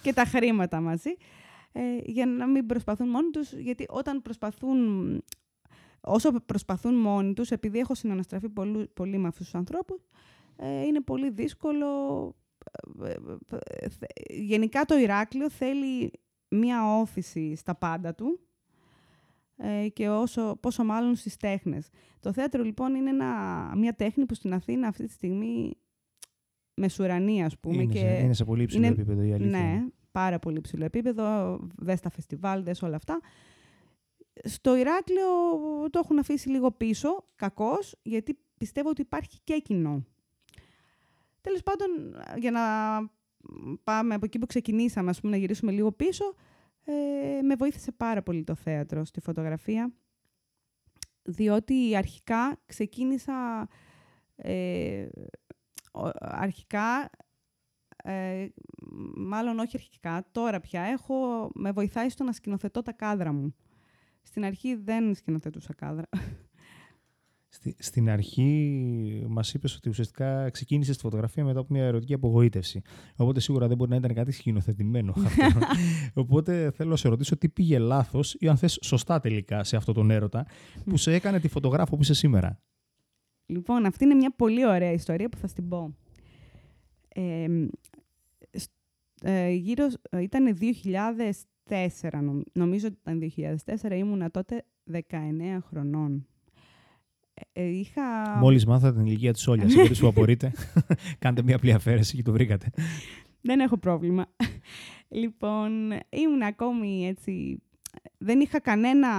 και 0.01 0.13
τα 0.13 0.25
χρήματα 0.25 0.81
μαζί 0.81 1.15
ε, 1.71 1.81
για 2.03 2.25
να 2.25 2.47
μην 2.47 2.65
προσπαθούν 2.65 3.09
μόνοι 3.09 3.29
τους, 3.29 3.53
γιατί 3.53 3.85
όταν 3.89 4.21
προσπαθούν, 4.21 5.23
όσο 6.01 6.31
προσπαθούν 6.31 6.95
μόνοι 6.95 7.33
τους, 7.33 7.51
επειδή 7.51 7.79
έχω 7.79 7.95
συναναστραφεί 7.95 8.49
πολύ, 8.49 8.87
πολύ 8.93 9.17
με 9.17 9.27
αυτούς 9.27 9.45
τους 9.45 9.55
ανθρώπους, 9.55 10.07
ε, 10.55 10.81
είναι 10.81 11.01
πολύ 11.01 11.29
δύσκολο. 11.29 11.87
Ε, 13.03 13.13
ε, 13.49 13.87
γενικά 14.27 14.85
το 14.85 14.97
Ηράκλειο 14.97 15.49
θέλει 15.49 16.11
μία 16.47 16.99
όθηση 16.99 17.55
στα 17.55 17.75
πάντα 17.75 18.15
του 18.15 18.39
και 19.93 20.09
όσο, 20.09 20.57
πόσο 20.59 20.83
μάλλον 20.83 21.15
στις 21.15 21.37
τέχνες. 21.37 21.89
Το 22.19 22.33
θέατρο 22.33 22.63
λοιπόν 22.63 22.95
είναι 22.95 23.09
ένα, 23.09 23.71
μια 23.75 23.93
τέχνη 23.93 24.25
που 24.25 24.33
στην 24.33 24.53
Αθήνα 24.53 24.87
αυτή 24.87 25.05
τη 25.05 25.11
στιγμή 25.11 25.77
μεσουρανία, 26.73 27.45
ας 27.45 27.59
πούμε. 27.59 27.81
Είναι, 27.81 27.93
και 27.93 27.99
σε, 27.99 28.19
είναι 28.23 28.33
σε 28.33 28.45
πολύ 28.45 28.63
υψηλό 28.63 28.85
επίπεδο 28.85 29.21
η 29.21 29.33
αλήθεια. 29.33 29.59
Ναι, 29.59 29.85
πάρα 30.11 30.39
πολύ 30.39 30.61
ψηλό 30.61 30.85
επίπεδο, 30.85 31.59
δες 31.75 31.99
τα 31.99 32.09
φεστιβάλ, 32.09 32.63
δες 32.63 32.81
όλα 32.81 32.95
αυτά. 32.95 33.19
Στο 34.43 34.75
Ηράκλειο 34.77 35.25
το 35.89 35.99
έχουν 36.03 36.19
αφήσει 36.19 36.49
λίγο 36.49 36.71
πίσω, 36.71 37.25
κακός, 37.35 37.95
γιατί 38.01 38.37
πιστεύω 38.57 38.89
ότι 38.89 39.01
υπάρχει 39.01 39.39
και 39.43 39.59
κοινό. 39.59 40.05
Τέλος 41.41 41.63
πάντων, 41.63 41.87
για 42.37 42.51
να 42.51 42.61
πάμε 43.83 44.13
από 44.13 44.25
εκεί 44.25 44.39
που 44.39 44.45
ξεκινήσαμε, 44.45 45.09
ας 45.09 45.19
πούμε, 45.19 45.31
να 45.31 45.37
γυρίσουμε 45.37 45.71
λίγο 45.71 45.91
πίσω, 45.91 46.35
ε, 46.85 47.41
με 47.41 47.55
βοήθησε 47.55 47.91
πάρα 47.91 48.21
πολύ 48.21 48.43
το 48.43 48.55
θέατρο 48.55 49.05
στη 49.05 49.19
φωτογραφία, 49.19 49.93
διότι 51.23 51.95
αρχικά 51.95 52.59
ξεκίνησα... 52.65 53.67
Ε, 54.35 55.07
αρχικά 56.19 57.09
ε, 58.03 58.47
μάλλον 59.15 59.59
όχι 59.59 59.77
αρχικά, 59.77 60.25
τώρα 60.31 60.59
πια 60.59 60.81
έχω, 60.81 61.49
με 61.53 61.71
βοηθάει 61.71 62.09
στο 62.09 62.23
να 62.23 62.31
σκηνοθετώ 62.31 62.81
τα 62.81 62.91
κάδρα 62.91 63.31
μου. 63.31 63.55
Στην 64.21 64.45
αρχή 64.45 64.75
δεν 64.75 65.15
σκηνοθετούσα 65.15 65.73
κάδρα. 65.73 66.09
Στη, 67.55 67.75
στην 67.79 68.09
αρχή 68.09 69.25
μας 69.27 69.53
είπες 69.53 69.75
ότι 69.75 69.89
ουσιαστικά 69.89 70.49
ξεκίνησες 70.49 70.95
τη 70.95 71.01
φωτογραφία 71.01 71.43
μετά 71.43 71.59
από 71.59 71.73
μια 71.73 71.83
ερωτική 71.83 72.13
απογοήτευση. 72.13 72.81
Οπότε 73.15 73.39
σίγουρα 73.39 73.67
δεν 73.67 73.77
μπορεί 73.77 73.89
να 73.89 73.95
ήταν 73.95 74.13
κάτι 74.13 74.31
σκηνοθετημένο 74.31 75.13
αυτό. 75.25 75.59
Οπότε 76.13 76.71
θέλω 76.71 76.89
να 76.89 76.95
σε 76.95 77.07
ρωτήσω 77.07 77.37
τι 77.37 77.49
πήγε 77.49 77.79
λάθος 77.79 78.35
ή 78.39 78.47
αν 78.47 78.57
θες 78.57 78.79
σωστά 78.81 79.19
τελικά 79.19 79.63
σε 79.63 79.75
αυτόν 79.75 79.93
τον 79.93 80.11
έρωτα 80.11 80.45
που 80.85 80.97
σε 80.97 81.13
έκανε 81.13 81.39
τη 81.39 81.47
φωτογράφο 81.47 81.95
που 81.95 82.01
είσαι 82.01 82.13
σήμερα. 82.13 82.59
Λοιπόν, 83.45 83.85
αυτή 83.85 84.03
είναι 84.03 84.15
μια 84.15 84.33
πολύ 84.35 84.65
ωραία 84.65 84.91
ιστορία 84.91 85.29
που 85.29 85.37
θα 85.37 85.47
στην 85.47 85.67
πω. 85.67 85.95
Ε, 87.07 87.47
ε, 89.23 89.49
γύρω, 89.49 89.87
ε, 90.09 90.21
ήταν 90.21 90.57
2004, 91.69 92.43
νομίζω 92.53 92.87
ότι 92.87 92.97
ήταν 93.01 93.19
2004, 93.89 93.97
ήμουνα 93.97 94.31
τότε 94.31 94.65
19 94.91 94.97
χρονών. 95.69 96.27
Ε, 97.33 97.61
ε, 97.61 97.67
είχα... 97.67 98.37
Μόλις 98.39 98.65
μάθατε 98.65 98.97
την 98.97 99.05
ηλικία 99.05 99.33
της 99.33 99.47
Όλιας, 99.47 99.73
μπορείς 99.73 99.99
που 99.99 100.07
απορείτε, 100.07 100.51
κάντε 101.19 101.43
μια 101.43 101.55
απλή 101.55 101.71
αφαίρεση 101.71 102.15
και 102.15 102.21
το 102.21 102.31
βρήκατε. 102.31 102.69
Δεν 103.41 103.59
έχω 103.59 103.77
πρόβλημα. 103.77 104.25
λοιπόν, 105.21 105.71
ήμουν 106.09 106.41
ακόμη 106.41 107.07
έτσι... 107.07 107.61
Δεν 108.17 108.39
είχα 108.39 108.59
κανένα... 108.59 109.09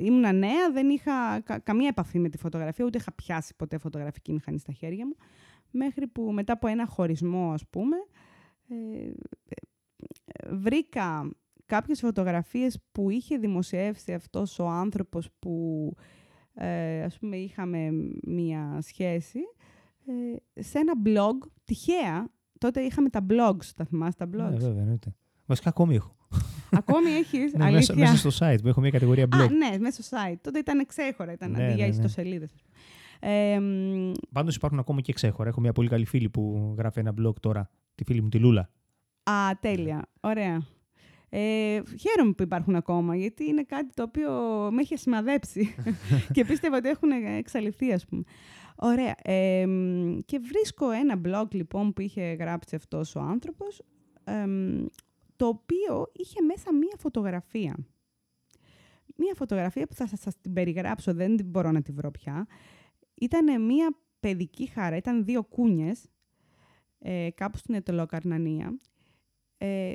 Ήμουνα 0.00 0.32
νέα, 0.32 0.70
δεν 0.72 0.88
είχα 0.88 1.40
καμία 1.62 1.88
επαφή 1.88 2.18
με 2.18 2.28
τη 2.28 2.38
φωτογραφία, 2.38 2.84
ούτε 2.84 2.98
είχα 2.98 3.12
πιάσει 3.12 3.54
ποτέ 3.56 3.78
φωτογραφική 3.78 4.32
μηχανή 4.32 4.58
στα 4.58 4.72
χέρια 4.72 5.06
μου. 5.06 5.16
Μέχρι 5.70 6.06
που 6.06 6.22
μετά 6.32 6.52
από 6.52 6.66
ένα 6.66 6.86
χωρισμό, 6.86 7.52
ας 7.52 7.66
πούμε, 7.70 7.96
ε, 8.68 9.10
βρήκα 10.50 11.30
κάποιες 11.66 12.00
φωτογραφίες 12.00 12.78
που 12.92 13.10
είχε 13.10 13.38
δημοσιεύσει 13.38 14.12
αυτός 14.12 14.58
ο 14.58 14.66
άνθρωπος 14.66 15.28
που 15.38 15.94
ε, 16.58 17.02
ας 17.02 17.18
πούμε 17.18 17.36
είχαμε 17.36 17.88
μία 18.26 18.78
σχέση 18.82 19.38
ε, 20.54 20.60
σε 20.62 20.78
ένα 20.78 20.92
blog, 21.04 21.48
τυχαία, 21.64 22.28
τότε 22.58 22.80
είχαμε 22.80 23.08
τα 23.08 23.26
blogs, 23.30 23.64
τα 23.76 23.84
θυμάσαι 23.84 24.16
τα 24.16 24.26
blogs; 24.26 24.50
Ναι, 24.50 24.56
βέβαια, 24.56 24.80
εννοείται. 24.82 25.14
Βασικά 25.46 25.68
ακόμη 25.68 25.94
έχω. 25.94 26.16
Ακόμη 26.70 27.10
έχεις, 27.10 27.52
Ναι, 27.52 27.64
αλήθεια. 27.64 27.94
μέσα, 27.94 28.12
μέσα 28.12 28.30
στο 28.30 28.46
site 28.46 28.62
μου 28.62 28.68
έχω 28.68 28.80
μια 28.80 28.90
κατηγορία 28.90 29.24
blog. 29.24 29.40
Α, 29.40 29.48
ναι, 29.50 29.78
μέσα 29.78 30.02
στο 30.02 30.16
site. 30.16 30.36
Τότε 30.40 30.58
ήταν 30.58 30.86
ξέχωρα, 30.86 31.32
ήταν 31.32 31.50
Ναι, 31.50 31.56
αντί 31.56 31.74
για 31.74 31.74
ναι, 31.76 31.82
ναι. 31.82 31.88
ιστοσελίδες. 31.88 32.50
Ε, 33.20 33.60
μ, 33.60 34.12
Πάντως 34.32 34.56
υπάρχουν 34.56 34.78
ακόμα 34.78 35.00
και 35.00 35.12
ξέχωρα. 35.12 35.48
Έχω 35.48 35.60
μια 35.60 35.72
πολύ 35.72 35.88
καλή 35.88 36.04
φίλη 36.04 36.28
που 36.28 36.74
γράφει 36.78 36.98
ένα 37.00 37.14
blog 37.20 37.34
τώρα. 37.40 37.70
Τη 37.94 38.04
φίλη 38.04 38.22
μου 38.22 38.28
τη 38.28 38.38
Λούλα. 38.38 38.70
Α, 39.22 39.32
τέλεια. 39.60 40.08
Ωραία. 40.20 40.66
Ε, 41.38 41.82
χαίρομαι 41.98 42.32
που 42.32 42.42
υπάρχουν 42.42 42.74
ακόμα, 42.74 43.16
γιατί 43.16 43.44
είναι 43.44 43.62
κάτι 43.62 43.94
το 43.94 44.02
οποίο 44.02 44.30
με 44.72 44.80
έχει 44.80 44.96
σημαδέψει 44.96 45.74
και 46.34 46.44
πίστευα 46.44 46.76
ότι 46.76 46.88
έχουν 46.88 47.10
εξαλειφθεί, 47.10 47.92
ας 47.92 48.06
πούμε. 48.06 48.22
Ωραία. 48.76 49.14
Ε, 49.22 49.66
μ, 49.66 50.18
και 50.24 50.38
βρίσκω 50.38 50.90
ένα 50.90 51.20
blog, 51.24 51.54
λοιπόν, 51.54 51.92
που 51.92 52.00
είχε 52.00 52.22
γράψει 52.22 52.76
αυτός 52.76 53.14
ο 53.14 53.20
άνθρωπος, 53.20 53.82
ε, 54.24 54.46
μ, 54.46 54.86
το 55.36 55.46
οποίο 55.46 56.10
είχε 56.12 56.42
μέσα 56.42 56.74
μία 56.74 56.96
φωτογραφία. 56.98 57.76
Μία 59.16 59.34
φωτογραφία 59.36 59.86
που 59.86 59.94
θα 59.94 60.06
σας, 60.06 60.20
σας 60.20 60.40
την 60.40 60.52
περιγράψω, 60.52 61.14
δεν 61.14 61.36
την 61.36 61.46
μπορώ 61.46 61.70
να 61.70 61.82
τη 61.82 61.92
βρω 61.92 62.10
πια. 62.10 62.46
Ήταν 63.14 63.64
μία 63.64 63.96
παιδική 64.20 64.66
χαρά, 64.66 64.96
ήταν 64.96 65.24
δύο 65.24 65.44
κούνιες, 65.44 66.06
ε, 66.98 67.28
κάπου 67.34 67.58
στην 67.58 67.74
Ετωλοκαρνανία. 67.74 68.78
Ε, 69.58 69.94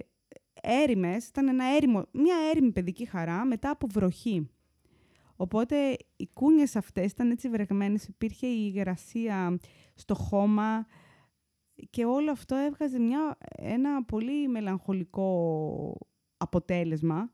έρημες, 0.62 1.28
ήταν 1.28 1.48
ένα 1.48 1.66
έρημο, 1.76 2.06
μια 2.12 2.36
έρημη 2.52 2.72
παιδική 2.72 3.06
χαρά 3.06 3.46
μετά 3.46 3.70
από 3.70 3.88
βροχή. 3.88 4.50
Οπότε 5.36 5.98
οι 6.16 6.28
κούνιες 6.34 6.76
αυτές 6.76 7.12
ήταν 7.12 7.32
έτσι 7.32 7.50
βρεγμένες, 7.50 8.08
υπήρχε 8.08 8.48
η 8.48 8.72
υγρασία 8.74 9.58
στο 9.94 10.16
χώμα 10.16 10.86
και 11.90 12.06
όλο 12.06 12.32
αυτό 12.32 12.56
έβγαζε 12.56 13.00
μια, 13.00 13.38
ένα 13.58 14.04
πολύ 14.04 14.48
μελαγχολικό 14.48 15.98
αποτέλεσμα, 16.38 17.32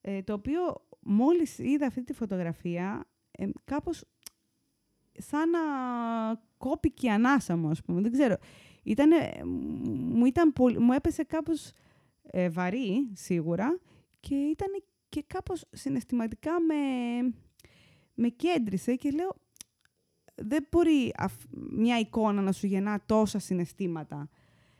ε, 0.00 0.22
το 0.22 0.32
οποίο 0.32 0.86
μόλις 1.00 1.58
είδα 1.58 1.86
αυτή 1.86 2.04
τη 2.04 2.12
φωτογραφία, 2.12 3.04
ε, 3.30 3.46
κάπως 3.64 4.04
σαν 5.12 5.50
να 5.50 5.60
κόπηκε 6.58 7.06
η 7.06 7.10
ανάσα 7.10 7.56
μου, 7.56 7.68
ας 7.68 7.82
πούμε. 7.82 8.00
Δεν 8.00 8.12
ξέρω. 8.12 8.36
Ήτανε, 8.82 9.40
μου, 9.84 10.24
ήταν 10.24 10.52
πολύ, 10.52 10.78
μου 10.78 10.92
έπεσε 10.92 11.22
κάπως 11.22 11.72
ε, 12.30 12.48
βαρύ, 12.48 13.10
σίγουρα, 13.12 13.80
και 14.20 14.34
ήταν 14.34 14.68
και 15.08 15.24
κάπως 15.26 15.64
συναισθηματικά 15.70 16.52
με, 16.60 16.74
με 18.14 18.28
κέντρισε 18.28 18.94
και 18.94 19.10
λέω 19.10 19.34
δεν 20.34 20.66
μπορεί 20.70 21.12
αφ- 21.16 21.44
μια 21.70 21.98
εικόνα 21.98 22.40
να 22.42 22.52
σου 22.52 22.66
γεννά 22.66 23.02
τόσα 23.06 23.38
συναισθήματα. 23.38 24.28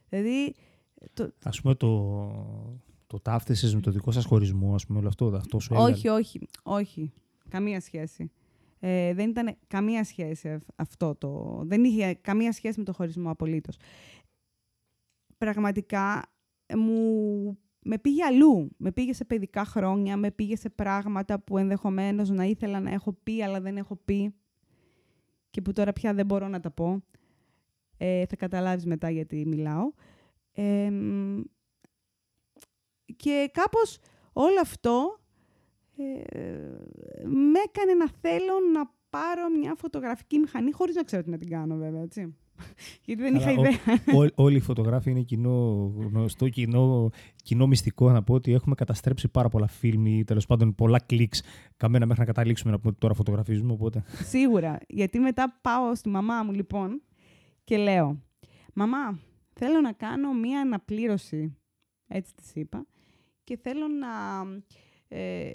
Δηλαδή, 0.09 0.54
το, 1.12 1.33
Α 1.42 1.50
πούμε 1.62 1.75
το, 1.75 2.21
το 3.07 3.21
ταύτισες 3.21 3.75
με 3.75 3.80
το 3.80 3.90
δικό 3.90 4.11
σας 4.11 4.25
χωρισμό, 4.25 4.75
ας 4.75 4.87
πούμε, 4.87 4.99
όλο 4.99 5.09
αυτό. 5.09 5.26
Αυτό 5.26 5.59
σου 5.59 5.75
έβγαλε. 5.75 5.92
όχι, 5.92 6.09
όχι, 6.09 6.40
όχι. 6.62 7.12
Καμία 7.49 7.80
σχέση. 7.80 8.30
Ε, 8.80 9.14
δεν 9.14 9.30
ήταν 9.30 9.57
καμία 9.66 10.04
σχέση 10.04 10.49
αυ- 10.50 10.69
αυτό 10.76 11.14
το... 11.14 11.61
Δεν 11.64 11.85
είχε 11.85 12.14
καμία 12.14 12.52
σχέση 12.52 12.78
με 12.78 12.85
το 12.85 12.92
χωρισμό 12.92 13.30
απολύτως. 13.30 13.76
Πραγματικά 15.38 16.19
ε, 16.19 16.23
μου... 16.77 17.59
Με 17.83 17.99
πήγε 17.99 18.25
αλλού. 18.25 18.71
Με 18.77 18.93
πήγε 18.93 19.12
σε 19.12 19.25
παιδικά 19.25 19.65
χρόνια, 19.65 20.17
με 20.17 20.31
πήγε 20.31 20.57
σε 20.57 20.71
πράγματα 20.71 21.41
που 21.41 21.59
ενδεχομένως 21.59 22.29
να 22.31 22.45
ήθελα 22.45 22.81
να 22.81 22.91
έχω 22.91 23.12
πει, 23.23 23.43
αλλά 23.43 23.61
δεν 23.61 23.77
έχω 23.77 23.97
πει 23.97 24.35
και 25.50 25.61
που 25.61 25.73
τώρα 25.73 25.93
πια 25.93 26.15
δεν 26.15 26.27
μπορώ 26.27 26.49
να 26.49 26.61
τα 26.61 26.71
πω. 26.71 27.03
Ε, 27.97 28.27
θα 28.27 28.37
καταλάβεις 28.37 28.87
μετά 28.87 29.11
γιατί 29.11 29.47
μιλάω. 29.47 29.93
Ε, 30.53 30.91
μ, 30.91 31.41
και 33.17 33.50
κάπως 33.53 33.99
όλο 34.33 34.61
αυτό 34.61 35.21
ε, 35.97 36.25
με 37.25 37.59
έκανε 37.69 37.95
να 37.95 38.09
θέλω 38.21 38.55
να 38.73 38.95
πάρω 39.11 39.49
μια 39.49 39.75
φωτογραφική 39.75 40.39
μηχανή, 40.39 40.73
χωρίς 40.73 40.95
να 40.95 41.03
ξέρω 41.03 41.23
τι 41.23 41.31
να 41.31 41.39
την 41.39 41.49
κάνω 41.49 41.77
βέβαια, 41.77 42.03
έτσι. 42.03 42.37
Γιατί 43.05 43.23
δεν 43.23 43.35
είχα 43.35 43.49
Αλλά 43.50 43.61
ο- 43.61 43.64
ιδέα. 43.64 43.79
Ό- 44.21 44.43
όλοι 44.45 44.57
οι 44.57 44.61
φωτογράφοι 44.61 45.11
είναι 45.11 45.21
κοινό, 45.23 45.93
γνωστό, 45.97 46.49
κοινό, 46.49 47.11
κοινό 47.43 47.67
μυστικό 47.67 48.11
να 48.11 48.23
πω 48.23 48.35
ότι 48.35 48.52
έχουμε 48.52 48.75
καταστρέψει 48.75 49.29
πάρα 49.29 49.49
πολλά 49.49 49.67
φιλμ 49.67 50.07
ή 50.07 50.25
τέλος 50.25 50.47
πάντων 50.47 50.75
πολλά 50.75 50.99
κλικς 51.00 51.43
καμένα 51.76 52.07
μέχρι 52.07 52.21
να 52.21 52.26
καταλήξουμε 52.26 52.71
να 52.73 52.76
πούμε 52.79 52.90
ότι 52.90 53.00
τώρα 53.00 53.14
φωτογραφίζουμε. 53.14 53.73
Οπότε. 53.73 54.05
Σίγουρα. 54.25 54.79
Γιατί 54.88 55.19
μετά 55.19 55.59
πάω 55.61 55.95
στη 55.95 56.09
μαμά 56.09 56.43
μου, 56.43 56.52
λοιπόν, 56.52 57.02
και 57.64 57.76
λέω 57.76 58.23
«Μαμά, 58.75 59.19
θέλω 59.52 59.81
να 59.81 59.93
κάνω 59.93 60.33
μία 60.33 60.61
αναπλήρωση», 60.61 61.57
έτσι 62.09 62.35
της 62.35 62.55
είπα, 62.55 62.87
«και 63.45 63.59
θέλω 63.62 63.87
να 63.88 64.09
ε, 65.09 65.52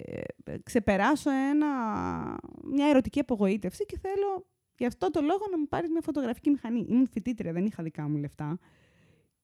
ξεπεράσω 0.62 1.30
ένα, 1.30 1.66
μια 2.72 2.86
ερωτική 2.88 3.18
απογοήτευση 3.20 3.86
και 3.86 3.98
θέλω 3.98 4.46
γι' 4.78 4.86
αυτό 4.86 5.10
το 5.10 5.20
λόγο 5.20 5.44
να 5.50 5.58
μου 5.58 5.68
πάρεις 5.68 5.90
μια 5.90 6.00
φωτογραφική 6.04 6.50
μηχανή». 6.50 6.86
Ήμουν 6.88 7.08
φοιτήτρια, 7.12 7.52
δεν 7.52 7.64
είχα 7.64 7.82
δικά 7.82 8.08
μου 8.08 8.16
λεφτά. 8.16 8.58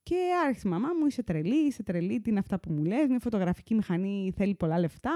Και 0.03 0.17
άρχισε 0.47 0.69
η 0.69 0.71
μαμά 0.71 0.89
μου, 1.01 1.07
είσαι 1.07 1.23
τρελή, 1.23 1.67
είσαι 1.67 1.83
τρελή, 1.83 2.21
τι 2.21 2.31
είναι 2.31 2.39
αυτά 2.39 2.61
που 2.61 2.73
μου 2.73 2.85
λες, 2.85 3.09
μια 3.09 3.19
φωτογραφική 3.19 3.75
μηχανή 3.75 4.33
θέλει 4.37 4.55
πολλά 4.55 4.79
λεφτά 4.79 5.13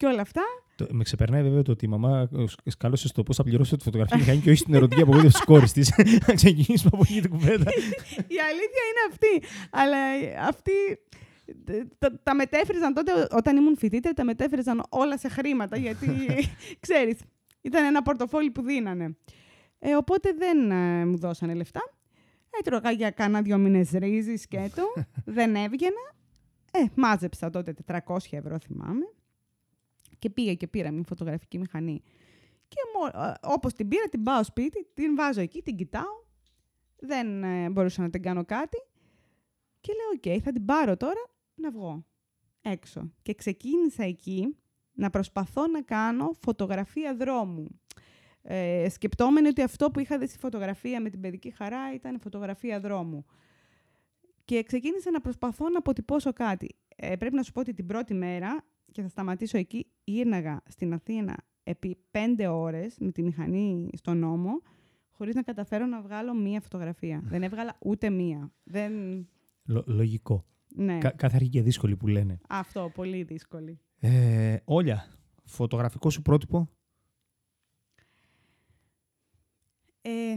και 0.00 0.06
όλα 0.06 0.20
αυτά. 0.20 0.42
Το, 0.76 0.86
με 0.90 1.02
ξεπερνάει 1.02 1.42
βέβαια 1.42 1.62
το 1.62 1.70
ότι 1.70 1.84
η 1.84 1.88
μαμά 1.88 2.28
ε, 2.64 2.70
σκάλωσε 2.70 3.08
στο 3.08 3.22
πώς 3.22 3.36
θα 3.36 3.42
πληρώσετε 3.42 3.76
τη 3.76 3.82
φωτογραφική 3.82 4.18
μηχανή 4.18 4.38
και 4.38 4.50
όχι 4.50 4.58
στην 4.58 4.74
ερωτική 4.74 5.00
απογοήτευση 5.00 5.36
της 5.36 5.44
κόρης 5.44 5.72
της. 5.72 5.92
Να 6.26 6.34
ξεκινήσουμε 6.34 6.90
από 6.92 7.02
εκεί 7.08 7.20
την 7.20 7.30
κουβέντα. 7.30 7.70
Η 8.16 8.38
αλήθεια 8.50 8.82
είναι 8.88 9.02
αυτή. 9.10 9.42
Αλλά 9.70 9.96
αυτοί 10.48 10.72
τα, 11.98 12.20
τα 12.22 12.34
μετέφερζαν 12.34 12.94
τότε, 12.94 13.12
όταν 13.30 13.56
ήμουν 13.56 13.76
φοιτήτρια, 13.76 14.14
τα 14.14 14.24
μετέφερζαν 14.24 14.82
όλα 14.88 15.18
σε 15.18 15.28
χρήματα, 15.28 15.76
γιατί, 15.76 16.08
ξέρεις, 16.86 17.18
ήταν 17.60 17.84
ένα 17.84 18.02
πορτοφόλι 18.02 18.50
που 18.50 18.62
δίνανε. 18.62 19.16
Ε, 19.78 19.94
οπότε 19.94 20.32
δεν 20.32 20.70
ε, 20.70 21.06
μου 21.06 21.16
δώσανε 21.16 21.54
λεφτά. 21.54 21.80
Έτρωγα 22.58 22.90
για 22.90 23.10
κάνα 23.10 23.42
δύο 23.42 23.58
μήνες 23.58 23.90
ρύζι 23.90 24.36
σκέτο, 24.36 24.92
δεν 25.36 25.54
έβγαινα. 25.54 26.14
Ε, 26.72 26.84
μάζεψα 26.94 27.50
τότε 27.50 27.74
400 27.86 28.16
ευρώ, 28.30 28.58
θυμάμαι. 28.58 29.12
Και 30.18 30.30
πήγα 30.30 30.54
και 30.54 30.66
πήρα 30.66 30.90
μια 30.90 31.04
φωτογραφική 31.06 31.58
μηχανή. 31.58 32.02
Και 32.68 32.76
μο, 32.94 33.22
ε, 33.24 33.32
όπως 33.42 33.72
την 33.72 33.88
πήρα, 33.88 34.08
την 34.08 34.22
πάω 34.22 34.44
σπίτι, 34.44 34.86
την 34.94 35.14
βάζω 35.14 35.40
εκεί, 35.40 35.62
την 35.62 35.76
κοιτάω. 35.76 36.24
Δεν 36.98 37.44
ε, 37.44 37.70
μπορούσα 37.70 38.02
να 38.02 38.10
την 38.10 38.22
κάνω 38.22 38.44
κάτι. 38.44 38.78
Και 39.80 39.92
λέω, 39.92 40.34
οκ, 40.36 40.42
θα 40.44 40.52
την 40.52 40.64
πάρω 40.64 40.96
τώρα 40.96 41.30
να 41.54 41.70
βγω 41.70 42.04
έξω. 42.62 43.12
Και 43.22 43.34
ξεκίνησα 43.34 44.04
εκεί 44.04 44.56
να 45.00 45.10
προσπαθώ 45.10 45.66
να 45.66 45.82
κάνω 45.82 46.30
φωτογραφία 46.40 47.14
δρόμου. 47.14 47.80
Ε, 48.42 48.88
σκεπτόμενη 48.88 49.48
ότι 49.48 49.62
αυτό 49.62 49.90
που 49.90 50.00
είχα 50.00 50.18
δει 50.18 50.26
στη 50.26 50.38
φωτογραφία 50.38 51.00
με 51.00 51.10
την 51.10 51.20
παιδική 51.20 51.50
χαρά 51.50 51.94
ήταν 51.94 52.20
φωτογραφία 52.20 52.80
δρόμου. 52.80 53.24
Και 54.44 54.62
ξεκίνησα 54.62 55.10
να 55.10 55.20
προσπαθώ 55.20 55.68
να 55.68 55.78
αποτυπώσω 55.78 56.32
κάτι. 56.32 56.76
Ε, 56.96 57.16
πρέπει 57.16 57.34
να 57.34 57.42
σου 57.42 57.52
πω 57.52 57.60
ότι 57.60 57.72
την 57.72 57.86
πρώτη 57.86 58.14
μέρα, 58.14 58.64
και 58.92 59.02
θα 59.02 59.08
σταματήσω 59.08 59.58
εκεί, 59.58 59.86
γύρναγα 60.04 60.62
στην 60.68 60.92
Αθήνα 60.92 61.36
επί 61.62 61.96
πέντε 62.10 62.46
ώρες 62.46 62.96
με 62.98 63.12
τη 63.12 63.22
μηχανή 63.22 63.90
στον 63.94 64.18
νόμο, 64.18 64.62
χωρίς 65.10 65.34
να 65.34 65.42
καταφέρω 65.42 65.86
να 65.86 66.00
βγάλω 66.00 66.34
μία 66.34 66.60
φωτογραφία. 66.60 67.22
Δεν 67.24 67.42
έβγαλα 67.42 67.76
ούτε 67.78 68.10
μία. 68.10 68.52
Δεν... 68.62 68.92
Λο- 69.64 69.84
λογικό. 69.86 70.44
Ναι. 70.68 70.98
Κα, 70.98 71.10
κάθε 71.10 71.36
αρχή 71.36 71.48
και 71.48 71.62
δύσκολη 71.62 71.96
που 71.96 72.06
λένε. 72.06 72.38
Αυτό, 72.48 72.90
πολύ 72.94 73.22
δύσκολη. 73.22 73.80
Ε, 74.00 74.56
Όλια, 74.64 75.06
φωτογραφικό 75.44 76.10
σου 76.10 76.22
πρότυπο; 76.22 76.68
Ε, 80.02 80.36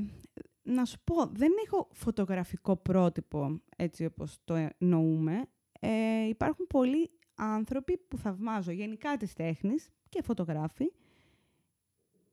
να 0.64 0.86
σου 0.86 0.98
πω, 1.04 1.26
δεν 1.26 1.52
έχω 1.66 1.88
φωτογραφικό 1.92 2.78
πρότυπο 2.78 3.62
έτσι 3.78 4.06
όπως 4.06 4.38
το 4.44 4.70
εννοούμε. 4.80 5.46
Ε, 5.80 6.28
υπάρχουν 6.28 6.68
πολλοί 6.68 7.12
άνθρωποι 7.36 7.98
που 7.98 8.18
θαυμάζω 8.18 8.72
γενικά 8.72 9.18
της 9.18 9.34
τέχνης 9.34 9.90
και 10.10 10.22
φωτογράφοι 10.22 10.92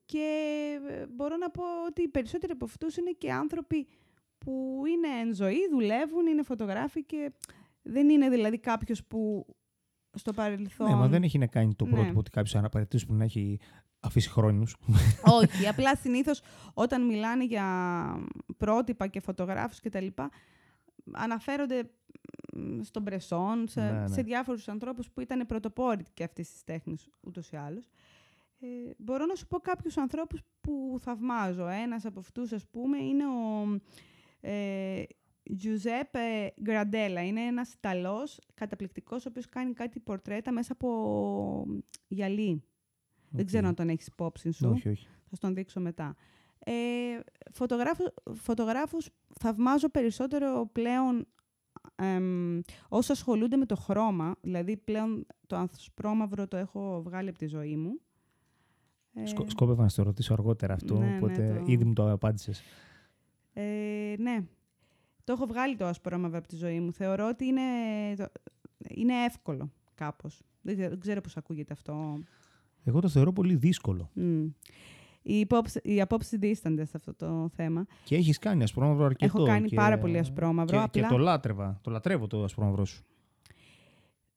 και 0.04 0.78
ε, 0.88 1.06
μπορώ 1.06 1.37
να 1.37 1.50
πω 1.50 1.62
ότι 1.87 2.02
οι 2.02 2.08
περισσότεροι 2.08 2.52
από 2.52 2.64
αυτούς 2.64 2.96
είναι 2.96 3.10
και 3.10 3.32
άνθρωποι 3.32 3.87
που 4.38 4.82
είναι 4.87 5.20
εν 5.20 5.34
ζωή, 5.34 5.68
δουλεύουν, 5.70 6.26
είναι 6.26 6.42
φωτογράφοι 6.42 7.04
και 7.04 7.32
δεν 7.82 8.08
είναι 8.08 8.28
δηλαδή 8.28 8.58
κάποιος 8.58 9.04
που 9.04 9.46
στο 10.14 10.32
παρελθόν... 10.32 10.88
Ναι, 10.88 10.94
μα 10.94 11.08
δεν 11.08 11.22
έχει 11.22 11.38
να 11.38 11.46
κάνει 11.46 11.74
το 11.74 11.84
Ναι. 11.84 11.90
πρότυπο 11.90 12.18
ότι 12.18 12.30
κάποιος 12.30 12.54
αναπαραίτητο 12.54 13.06
που 13.06 13.14
να 13.14 13.24
έχει 13.24 13.58
αφήσει 14.00 14.28
χρόνους. 14.28 14.76
Όχι, 15.24 15.66
απλά 15.66 15.96
συνήθως 15.96 16.42
όταν 16.74 17.06
μιλάνε 17.06 17.44
για 17.44 17.66
πρότυπα 18.56 19.06
και 19.06 19.20
φωτογράφους 19.20 19.80
και 19.80 19.88
τα 19.88 20.00
λοιπά, 20.00 20.30
αναφέρονται 21.12 21.90
μ, 22.52 22.80
στον 22.82 23.02
Μπρεσόν, 23.02 23.68
σε, 23.68 23.80
Ναι, 23.80 23.90
ναι. 23.90 24.08
σε 24.08 24.22
διάφορους 24.22 24.68
ανθρώπους 24.68 25.10
που 25.10 25.20
ήταν 25.20 25.46
πρωτοπόροι 25.46 26.04
και 26.14 26.24
αυτής 26.24 26.52
της 26.52 26.64
τέχνης 26.64 27.08
ούτως 27.20 27.50
ή 27.50 27.56
άλλως. 27.56 27.84
Ε, 28.62 28.66
μπορώ 28.98 29.26
να 29.26 29.34
σου 29.34 29.46
πω 29.46 29.58
κάποιους 29.58 29.96
ανθρώπους 29.96 30.40
που 30.60 30.98
θαυμάζω. 31.00 31.66
Ένας 31.66 32.04
από 32.04 32.20
αυτούς, 32.20 32.52
ας 32.52 32.66
πούμε, 32.66 32.98
είναι 32.98 33.24
ο, 33.26 33.80
ε, 34.40 35.02
Giuseppe 35.62 36.49
Γκραντέλα. 36.62 37.25
Είναι 37.25 37.40
ένας 37.40 37.73
Ιταλός 37.73 38.38
καταπληκτικός, 38.54 39.26
ο 39.26 39.28
οποίος 39.28 39.49
κάνει 39.49 39.73
κάτι 39.73 40.00
πορτρέτα 40.00 40.52
μέσα 40.52 40.73
από 40.73 41.66
γυαλί. 42.09 42.62
Δεν 43.30 43.47
ξέρω 43.47 43.68
αν 43.68 43.75
τον 43.75 43.88
έχεις 43.88 44.06
υπόψη 44.06 44.50
σου. 44.50 44.68
Όχι, 44.70 44.88
όχι. 44.88 45.06
Θα 45.28 45.37
στον 45.37 45.54
δείξω 45.54 45.80
μετά. 45.80 46.14
Ε, 46.59 46.73
φωτογράφους, 47.52 48.06
φωτογράφους 48.32 49.09
θαυμάζω 49.40 49.88
περισσότερο 49.88 50.68
πλέον 50.73 51.26
εμ, 51.97 52.61
όσο 52.88 53.12
ασχολούνται 53.12 53.56
με 53.56 53.66
το 53.66 53.76
χρώμα. 53.76 54.37
Δηλαδή 54.40 54.76
πλέον 54.76 55.26
το 55.47 55.56
ασπρόμαυρο 55.56 56.49
το 56.49 56.56
έχω 56.56 57.02
βγάλει 57.04 57.28
από 57.28 57.38
τη 57.38 57.47
ζωή 57.47 57.76
μου. 57.76 58.00
Ε, 59.14 59.26
Σκο- 59.26 59.49
Σκόπευα 59.49 59.82
να 59.82 59.88
στο 59.88 60.02
ρωτήσω 60.02 60.32
αργότερα 60.32 60.75
αυτό, 60.75 60.99
ναι, 60.99 61.06
ναι, 61.06 61.16
οπότε 61.16 61.54
το- 61.59 61.64
ήδη 61.73 61.85
μου 61.85 61.92
το 61.92 62.11
απάντησες. 62.11 62.62
Ε, 63.52 64.14
ναι. 64.18 64.44
Το 65.30 65.37
έχω 65.37 65.46
βγάλει 65.46 65.76
το 65.76 65.87
ασπρόμαυρο 65.87 66.38
από 66.38 66.49
τη 66.49 66.56
ζωή 66.56 66.80
μου. 66.80 66.92
Θεωρώ 66.92 67.28
ότι 67.28 67.44
είναι, 67.44 67.60
το- 68.16 68.30
είναι 68.88 69.25
εύκολο 69.25 69.70
κάπως. 69.94 70.42
Δεν 70.62 70.75
ξέρω, 70.75 70.90
δεν 70.90 71.00
ξέρω 71.00 71.20
πώς 71.20 71.37
ακούγεται 71.37 71.72
αυτό. 71.72 72.18
Εγώ 72.84 73.00
το 73.00 73.08
θεωρώ 73.08 73.32
πολύ 73.32 73.54
δύσκολο. 73.54 74.10
Μμ. 74.14 74.44
Οι, 75.22 75.38
υπόψη, 75.38 75.80
οι 75.82 76.00
απόψεις 76.00 76.38
δίστανται 76.38 76.84
σε 76.84 76.92
αυτό 76.96 77.14
το 77.14 77.49
θέμα. 77.54 77.87
Και 78.04 78.16
έχεις 78.16 78.38
κάνει 78.38 78.62
ασπρόμαυρο 78.62 79.04
αρκετό. 79.04 79.37
Έχω 79.37 79.46
κάνει 79.46 79.68
και- 79.68 79.76
πάρα 79.76 79.99
πολύ 79.99 80.18
ασπρόμαυρο. 80.18 80.76
Και, 80.76 80.82
απλά 80.82 81.02
και 81.02 81.08
το 81.08 81.18
λάτρευα. 81.18 81.78
Το 81.82 81.90
λατρεύω 81.90 82.26
το 82.26 82.44
ασπρόμαυρο 82.44 82.84
σου. 82.84 83.04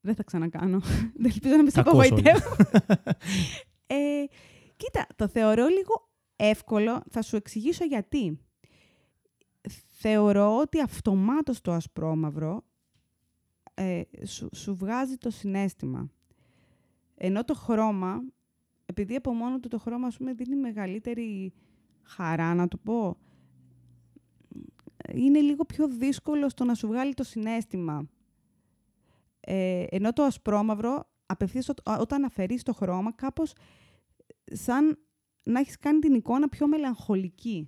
δεν 0.01 0.15
θα 0.15 0.23
ξανακάνω. 0.23 0.79
δεν 1.21 1.31
ελπίζω 1.31 1.55
να 1.55 1.63
με 1.63 1.69
σε 1.69 1.75
Τα 1.83 1.89
ακούς 1.89 2.05
απογοητεύω. 2.05 2.55
ε, 3.87 3.95
κοίτα, 4.75 5.07
το 5.15 5.27
θεωρώ 5.27 5.67
λίγο 5.67 6.09
εύκολο. 6.35 7.03
Θα 7.09 7.21
σου 7.21 7.35
εξηγήσω 7.35 7.85
γιατί. 7.85 8.39
Θεωρώ 10.05 10.57
ότι 10.57 10.81
αυτομάτως 10.81 11.61
το 11.61 11.71
ασπρόμαυρο 11.71 12.63
ε, 13.73 14.01
σου, 14.25 14.49
σου 14.55 14.75
βγάζει 14.75 15.17
το 15.17 15.29
συνέστημα. 15.29 16.09
Ενώ 17.15 17.43
το 17.43 17.53
χρώμα, 17.53 18.23
επειδή 18.85 19.15
από 19.15 19.33
μόνο 19.33 19.59
του 19.59 19.67
το 19.67 19.79
χρώμα 19.79 20.07
ας 20.07 20.17
πούμε, 20.17 20.33
δίνει 20.33 20.55
μεγαλύτερη 20.55 21.53
χαρά, 22.03 22.53
να 22.53 22.67
το 22.67 22.77
πω, 22.77 23.17
είναι 25.13 25.39
λίγο 25.39 25.65
πιο 25.65 25.87
δύσκολο 25.87 26.49
στο 26.49 26.63
να 26.63 26.73
σου 26.73 26.87
βγάλει 26.87 27.13
το 27.13 27.23
συνέστημα. 27.23 28.09
Ε, 29.39 29.85
ενώ 29.89 30.13
το 30.13 30.23
ασπρόμαυρο, 30.23 31.09
απευθείας 31.25 31.69
ό- 31.69 31.73
όταν 31.99 32.23
αφαιρείς 32.23 32.63
το 32.63 32.73
χρώμα, 32.73 33.11
κάπως 33.11 33.53
σαν 34.45 34.99
να 35.43 35.59
έχεις 35.59 35.79
κάνει 35.79 35.99
την 35.99 36.13
εικόνα 36.13 36.49
πιο 36.49 36.67
μελαγχολική. 36.67 37.67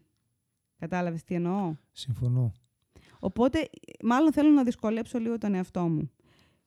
Κατάλαβες 0.77 1.23
τι 1.23 1.35
εννοώ; 1.35 1.75
Συμφωνώ. 1.91 2.51
Οπότε, 3.19 3.69
μάλλον 4.03 4.31
θέλω 4.33 4.49
να 4.49 4.63
δυσκολέψω 4.63 5.19
λίγο 5.19 5.37
τον 5.37 5.53
εαυτό 5.53 5.81
μου. 5.87 6.09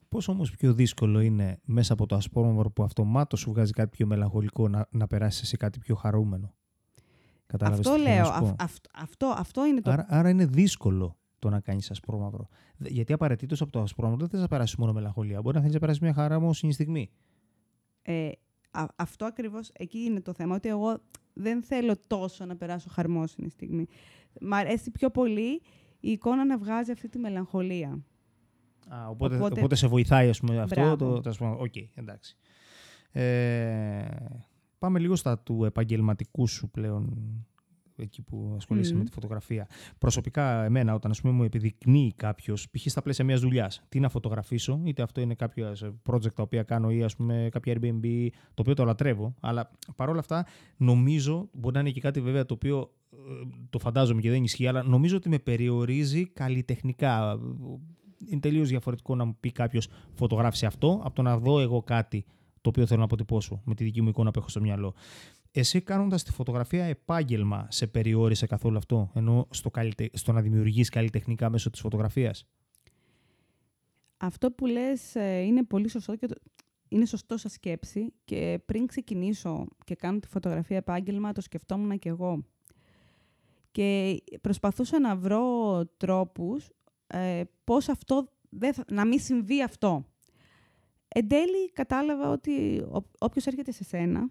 Πώς 0.09 0.29
όμως 0.29 0.51
πιο 0.51 0.75
δύσκολο 0.75 1.21
είναι 1.21 1.61
μέσα 1.65 1.93
από 1.93 2.07
το 2.07 2.15
ασπρόμαυρο 2.15 2.71
που 2.71 2.83
αυτομάτως 2.83 3.41
σου 3.41 3.51
βγάζει 3.51 3.73
κάτι 3.73 3.89
πιο 3.97 4.07
μελαγχολικό 4.07 4.69
να, 4.69 4.87
να 4.91 5.07
περάσεις 5.07 5.49
σε 5.49 5.57
κάτι 5.57 5.79
πιο 5.79 5.95
χαρούμενο; 5.95 6.55
Κατάλαβες 7.47 7.87
αυτό 7.87 7.99
τι 7.99 8.03
θέλω 8.03 8.15
να 8.17 8.23
λέω. 8.23 8.33
σου 8.35 8.41
πω; 8.41 8.47
αυ- 8.47 8.63
αυ- 8.63 8.87
αυτό, 8.95 9.27
αυτό 9.37 9.67
είναι 9.67 9.81
το... 9.81 9.91
Άρα, 9.91 10.07
άρα 10.09 10.29
είναι 10.29 10.47
δύσκολο 10.47 11.17
το 11.39 11.49
να 11.51 11.61
κάνεις 11.61 11.91
ασπρόμαυρο. 11.91 12.49
Δε- 12.77 12.89
Γιατί 12.89 13.13
απαραίτητος 13.13 13.61
από 13.61 13.71
το 13.73 13.81
ασπρόμαυρο 13.81 14.21
δεν 14.21 14.29
θες 14.29 14.41
να 14.41 14.49
περάσεις 14.49 14.77
μόνο 14.77 14.93
μελαγχολία. 14.93 15.41
Μπορεί 15.43 15.55
να 15.55 15.61
θέλεις 15.61 15.75
να 15.75 15.81
περάσεις 15.81 16.03
μια 16.03 16.13
χαρά 16.13 16.37
όμω 16.37 16.53
στιγμή. 16.53 17.11
Ε, 18.03 18.31
α- 18.71 18.87
αυτό 18.97 19.25
ακριβώς, 19.25 19.71
εκεί 19.73 19.99
είναι 19.99 20.21
το 20.21 20.33
θέμα, 20.33 20.55
ότι 20.55 20.69
εγώ 20.69 20.99
δεν 21.39 21.63
θέλω 21.63 21.95
τόσο 22.07 22.45
να 22.45 22.57
περάσω 22.57 22.89
χαρμόσυνη 22.91 23.51
στιγμή. 23.51 23.87
Μ' 24.41 24.55
αρέσει 24.55 24.91
πιο 24.91 25.11
πολύ 25.11 25.63
η 26.01 26.11
εικόνα 26.11 26.45
να 26.45 26.59
βγάζει 26.59 26.91
αυτή 26.91 27.09
τη 27.09 27.19
μελαγχολία. 27.19 28.05
Α, 28.89 29.09
οπότε, 29.09 29.37
Οπότε- 29.37 29.59
οπότε... 29.59 29.75
σε 29.75 29.87
βοηθάει 29.87 30.29
ας 30.29 30.41
πούμε, 30.41 30.61
αυτό. 30.61 30.81
Μπράβο. 30.81 30.97
Το, 30.97 31.21
το 31.21 31.29
ασπρόμαυρο. 31.29 31.63
Οκ, 31.63 31.75
εντάξει. 31.95 32.37
Ε, 33.13 34.07
πάμε 34.79 34.99
λίγο 34.99 35.17
στα 35.17 35.39
του 35.39 35.65
επαγγελματικού 35.65 36.47
σου 36.47 36.71
πλέον 36.71 37.17
εκεί 38.03 38.23
που 38.23 38.53
ασχολείσαι 38.57 38.93
Μμμ. 38.93 38.99
με 38.99 39.05
τη 39.05 39.13
φωτογραφία. 39.13 39.69
Προσωπικά, 39.99 40.65
εμένα, 40.65 40.95
όταν 40.95 41.11
ας 41.11 41.21
πούμε, 41.21 41.33
μου 41.33 41.43
επιδεικνύει 41.43 42.13
κάποιος, 42.17 42.69
π.χ. 42.71 42.87
στα 42.87 43.03
πλαίσια 43.03 43.25
μιας 43.25 43.41
δουλειάς, 43.41 43.83
τι 43.89 44.01
να 44.01 44.09
φωτογραφίσω, 44.09 44.81
είτε 44.85 45.03
αυτό 45.03 45.21
είναι 45.21 45.35
κάποια 45.35 45.77
project 46.11 46.33
τα 46.35 46.43
οποία 46.43 46.63
κάνω 46.63 46.91
ή 46.91 47.03
ας 47.03 47.17
πούμε, 47.17 47.49
κάποια 47.51 47.75
Airbnb, 47.77 48.29
το 48.55 48.63
οποίο 48.63 48.75
το 48.75 48.85
λατρεύω, 48.85 49.35
αλλά 49.41 49.71
παρόλα 49.97 50.19
αυτά 50.19 50.47
νομίζω, 50.77 51.49
μπορεί 51.53 51.75
να 51.75 51.81
είναι 51.81 51.91
και 51.91 52.01
κάτι 52.01 52.21
βέβαια 52.21 52.47
το 52.47 52.55
οποίο 52.55 52.93
ε, 53.13 53.17
το 53.71 53.79
φαντάζομαι 53.79 54.21
και 54.21 54.31
δεν 54.31 54.45
ισχύει, 54.45 54.67
αλλά 54.67 54.83
νομίζω 54.83 55.17
ότι 55.17 55.29
με 55.29 55.39
περιορίζει 55.39 56.27
καλλιτεχνικά. 56.27 57.39
Είναι 58.31 58.41
τελείως 58.41 58.69
διαφορετικό 58.69 59.15
να 59.15 59.25
μου 59.25 59.37
πει 59.41 59.53
κάποιος 59.53 59.89
φωτογράφησε 60.15 60.67
αυτό, 60.67 61.01
από 61.05 61.15
το 61.15 61.23
να 61.23 61.39
δω 61.39 61.61
εγώ 61.61 61.83
κάτι 61.83 62.25
το 62.61 62.69
οποίο 62.69 62.87
θέλω 62.87 62.99
να 62.99 63.05
αποτυπώσω 63.05 63.61
με 63.65 63.75
τη 63.75 63.85
δική 63.85 64.03
μου 64.03 64.09
εικόνα 64.09 64.31
που 64.31 64.39
έχω 64.39 64.49
στο 64.49 64.61
μυαλό. 64.61 64.95
Εσύ 65.59 65.81
κάνοντας 65.81 66.23
τη 66.23 66.33
φωτογραφία 66.33 66.85
επάγγελμα, 66.85 67.67
σε 67.71 67.87
περιόρισε 67.87 68.47
καθόλου 68.47 68.77
αυτό, 68.77 69.11
ενώ 69.15 69.47
στο, 69.51 69.71
καλλιτε... 69.71 70.11
στο 70.13 70.33
να 70.33 70.41
δημιουργείς 70.41 70.89
καλλιτεχνικά 70.89 71.51
μέσω 71.51 71.71
της 71.71 71.81
φωτογραφίας; 71.81 72.47
Αυτό 74.17 74.51
που 74.51 74.67
λες 74.67 75.15
ε, 75.15 75.39
είναι 75.41 75.65
πολύ 75.65 75.89
σωστό 75.89 76.17
και 76.17 76.27
το- 76.27 76.41
είναι 76.89 77.05
σωστό 77.07 77.37
σαν 77.37 77.51
σκέψη 77.51 78.13
και 78.25 78.61
πριν 78.67 78.87
ξεκινήσω 78.87 79.67
και 79.85 79.95
κάνω 79.95 80.19
τη 80.19 80.29
φωτογραφία 80.29 80.77
επάγγελμα 80.77 81.33
το 81.33 81.41
σκεφτόμουν 81.41 81.99
και 81.99 82.09
εγώ. 82.09 82.45
Και 83.73 84.17
προσπαθούσα 84.41 85.01
να 85.01 85.17
βρω 85.17 85.83
τρόπους 85.97 86.69
ε, 87.07 87.43
πώς 87.65 87.89
αυτό 87.89 88.29
δεν 88.49 88.75
θα- 88.75 88.85
να 88.91 89.07
μην 89.07 89.21
συμβεί 89.21 89.63
αυτό. 89.63 90.05
Εν 91.09 91.29
τέλει 91.29 91.73
κατάλαβα 91.73 92.31
ότι 92.31 92.79
ο, 92.79 93.03
όποιος 93.19 93.47
έρχεται 93.47 93.73
σε 93.73 93.85
σένα, 93.85 94.29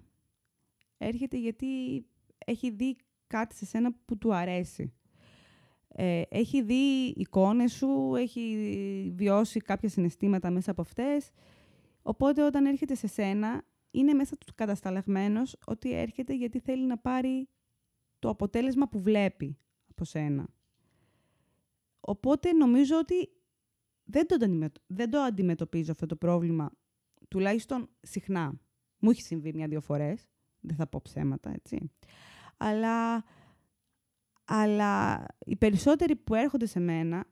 έρχεται 0.97 1.37
γιατί 1.37 1.67
έχει 2.45 2.69
δει 2.71 2.95
κάτι 3.27 3.55
σε 3.55 3.65
σένα 3.65 3.93
που 4.05 4.17
του 4.17 4.33
αρέσει. 4.33 4.93
Ε, 5.87 6.21
έχει 6.29 6.61
δει 6.61 7.13
εικόνες 7.15 7.73
σου, 7.73 8.13
έχει 8.15 9.11
βιώσει 9.15 9.59
κάποια 9.59 9.89
συναισθήματα 9.89 10.49
μέσα 10.49 10.71
από 10.71 10.81
αυτές. 10.81 11.31
Οπότε 12.01 12.43
όταν 12.43 12.65
έρχεται 12.65 12.95
σε 12.95 13.07
σένα, 13.07 13.65
είναι 13.91 14.13
μέσα 14.13 14.37
του 14.37 14.53
κατασταλαγμένος 14.55 15.55
ότι 15.65 15.91
έρχεται 15.93 16.35
γιατί 16.35 16.59
θέλει 16.59 16.85
να 16.85 16.97
πάρει 16.97 17.49
το 18.19 18.29
αποτέλεσμα 18.29 18.87
που 18.87 19.01
βλέπει 19.01 19.57
από 19.89 20.05
σένα. 20.05 20.47
Οπότε 21.99 22.51
νομίζω 22.51 22.97
ότι 22.97 23.29
δεν 24.03 24.27
το, 24.27 24.35
αντιμετω- 24.35 24.81
δεν 24.87 25.09
το 25.09 25.19
αντιμετωπίζω 25.19 25.91
αυτό 25.91 26.05
το 26.05 26.15
πρόβλημα, 26.15 26.71
τουλάχιστον 27.27 27.89
συχνά. 28.01 28.59
Μου 28.99 29.09
έχει 29.09 29.21
συμβεί 29.21 29.53
μια-δύο 29.53 29.81
φορές, 29.81 30.29
δεν 30.59 30.75
θα 30.75 30.87
πω 30.87 31.01
ψέματα, 31.03 31.53
έτσι. 31.53 31.91
Αλλά, 32.57 33.23
αλλά 34.45 35.25
οι 35.45 35.55
περισσότεροι 35.55 36.15
που 36.15 36.33
έρχονται 36.33 36.65
σε 36.65 36.79
μένα 36.79 37.25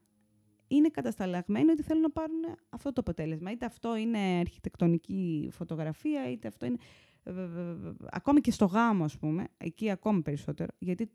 είναι 0.68 0.88
κατασταλαγμένοι 0.88 1.70
ότι 1.70 1.82
θέλουν 1.82 2.02
να 2.02 2.10
πάρουν 2.10 2.40
αυτό 2.68 2.92
το 2.92 3.00
αποτέλεσμα. 3.00 3.50
Είτε 3.50 3.66
αυτό 3.66 3.96
είναι 3.96 4.18
αρχιτεκτονική 4.18 5.48
φωτογραφία, 5.52 6.30
είτε 6.30 6.48
αυτό 6.48 6.66
είναι... 6.66 6.78
ε, 7.22 7.30
ε, 7.30 7.42
ε, 7.42 7.70
ε, 7.70 7.94
Ακόμη 8.10 8.40
και 8.40 8.50
στο 8.50 8.64
γάμο, 8.64 9.04
ας 9.04 9.18
πούμε, 9.18 9.46
εκεί 9.56 9.90
ακόμη 9.90 10.22
περισσότερο, 10.22 10.72
γιατί 10.78 11.10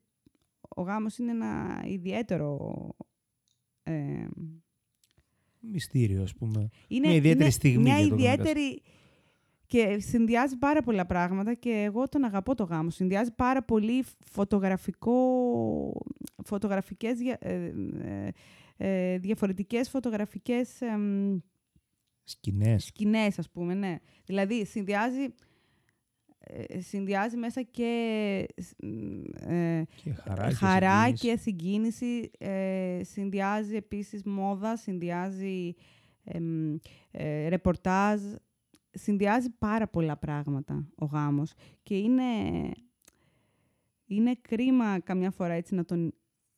ο 0.69 0.81
γάμος 0.81 1.17
είναι 1.17 1.31
ένα 1.31 1.81
ιδιαίτερο... 1.85 2.69
ε, 3.83 4.27
Μυστήριο, 5.59 6.23
ας 6.23 6.33
πούμε. 6.33 6.69
είναι, 6.87 7.07
Μια 7.07 7.15
ιδιαίτερη 7.15 7.43
είναι 7.43 7.49
στιγμή 7.49 7.83
Μια 7.83 7.99
για 7.99 8.09
τον 8.09 8.17
ιδιαίτερη... 8.17 8.81
Και 9.71 9.99
συνδυάζει 9.99 10.57
πάρα 10.57 10.81
πολλά 10.81 11.05
πράγματα 11.05 11.53
και 11.53 11.69
εγώ 11.85 12.09
τον 12.09 12.23
αγαπώ 12.23 12.55
το 12.55 12.63
γάμο. 12.63 12.89
Συνδυάζει 12.89 13.31
πάρα 13.35 13.63
πολύ 13.63 14.03
φωτογραφικό... 14.25 15.15
Φωτογραφικές... 16.43 17.17
δια- 17.17 17.37
ε, 17.39 17.71
ε, 18.03 18.31
ε, 18.77 19.17
διαφορετικές 19.17 19.89
φωτογραφικές 19.89 20.81
εμ, 20.81 21.37
Σκηνές. 22.23 22.83
σκηνές, 22.85 23.39
ας 23.39 23.49
πούμε, 23.49 23.73
ναι. 23.73 23.95
Δηλαδή, 24.25 24.65
συνδυάζει, 24.65 25.33
ε, 26.39 26.79
συνδυάζει 26.81 27.37
μέσα 27.37 27.61
και 27.61 27.91
ε, 29.47 29.83
Και 30.03 30.11
χαρά, 30.13 30.47
και 30.47 30.53
χαρά 30.53 31.03
συγκίνηση. 31.05 31.27
και 31.27 31.37
συγκίνηση. 31.37 32.31
ε, 32.39 32.99
συνδυάζει 33.03 33.75
επίσης 33.75 34.23
μόδα, 34.23 34.77
συνδυάζει 34.77 35.73
εμ, 36.23 36.75
ε, 37.11 37.47
ρεπορτάζ. 37.47 38.21
Συνδυάζει 38.93 39.49
πάρα 39.49 39.87
πολλά 39.87 40.17
πράγματα 40.17 40.85
ο 40.95 41.05
γάμος. 41.05 41.53
Και 41.83 41.97
είναι, 41.97 42.23
είναι 44.05 44.35
κρίμα 44.41 44.99
καμιά 44.99 45.31
φορά 45.31 45.53
έτσι 45.53 45.75
να 45.75 45.85
τον 45.85 46.13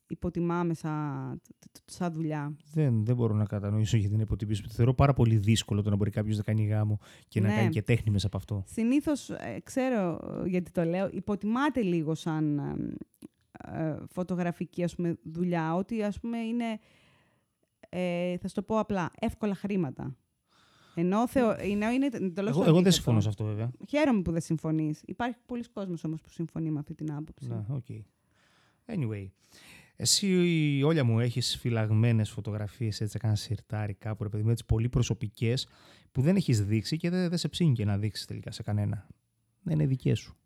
υποτιμάμε 0.06 0.74
σαν, 0.74 1.40
σαν 1.84 2.12
δουλειά. 2.12 2.56
Δεν, 2.72 3.04
δεν 3.04 3.16
μπορώ 3.16 3.34
να 3.34 3.44
κατανοήσω 3.44 3.96
γιατί 3.96 4.14
είναι 4.14 4.22
υποτιμήσει. 4.22 4.62
Θεωρώ 4.68 4.94
πάρα 4.94 5.12
πολύ 5.12 5.36
δύσκολο 5.36 5.82
το 5.82 5.90
να 5.90 5.96
μπορεί 5.96 6.10
κάποιος 6.10 6.36
να 6.36 6.42
κάνει 6.42 6.64
γάμο 6.64 6.98
και 7.28 7.40
να 7.40 7.48
Ναι. 7.48 7.54
κάνει 7.54 7.68
και 7.68 7.82
τέχνη 7.82 8.10
μέσα 8.12 8.26
από 8.26 8.36
αυτό. 8.36 8.62
Συνήθως, 8.66 9.30
ε, 9.30 9.60
ξέρω 9.64 10.20
ε, 10.44 10.48
γιατί 10.48 10.70
το 10.70 10.84
λέω, 10.84 11.08
υποτιμάται 11.12 11.80
λίγο 11.82 12.14
σαν 12.14 12.58
ε, 12.58 13.82
ε, 13.88 13.96
φωτογραφική 14.10 14.82
ας 14.84 14.94
πούμε, 14.94 15.18
δουλειά, 15.22 15.74
ότι 15.74 16.02
ας 16.02 16.20
πούμε 16.20 16.38
είναι 16.38 16.78
Ε, 17.88 18.36
θα 18.38 18.48
σου 18.48 18.54
το 18.54 18.62
πω 18.62 18.78
απλά. 18.78 19.10
Εύκολα 19.20 19.54
χρήματα. 19.54 20.16
Ενώ 20.94 21.28
θεω... 21.28 21.60
είναι, 21.64 21.86
είναι 21.86 22.06
εντελώς 22.06 22.50
Εγώ, 22.50 22.58
το 22.58 22.64
εγώ 22.64 22.64
δεν 22.64 22.68
αντίθετο. 22.68 22.90
συμφωνώ 22.90 23.20
σε 23.20 23.28
αυτό, 23.28 23.44
βέβαια. 23.44 23.70
Χαίρομαι 23.88 24.22
που 24.22 24.32
δεν 24.32 24.40
συμφωνείς. 24.40 25.02
Υπάρχει 25.06 25.36
πολύς 25.46 25.64
κόσμος 25.72 26.04
όμως 26.04 26.20
που 26.20 26.30
συμφωνεί 26.30 26.70
με 26.70 26.78
αυτή 26.78 26.94
την 26.94 27.12
άποψη. 27.12 27.48
Ναι, 27.48 27.64
OK. 27.68 27.84
Anyway, 28.86 29.28
εσύ 29.96 30.82
Όλια 30.84 31.04
μου 31.04 31.20
έχεις 31.20 31.56
φυλαγμένες 31.56 32.30
φωτογραφίες, 32.30 33.00
έτσι, 33.00 33.18
κάνα 33.18 33.34
σιρτάρι 33.34 33.94
κάπου, 33.94 34.22
ρε 34.22 34.28
παιδί 34.28 34.42
μου, 34.42 34.50
έτσι, 34.50 34.64
πολύ 34.64 34.88
προσωπικές, 34.88 35.68
που 36.12 36.20
δεν 36.20 36.36
έχεις 36.36 36.64
δείξει 36.64 36.96
και 36.96 37.10
δεν, 37.10 37.28
δεν 37.28 37.38
σε 37.38 37.48
ψήνει 37.48 37.72
και 37.72 37.84
να 37.84 37.98
δείξεις 37.98 38.26
τελικά 38.26 38.50
σε 38.50 38.62
κανένα. 38.62 39.06
Δεν 39.62 39.74
είναι 39.74 39.86
δικές 39.86 40.18
σου. 40.18 40.36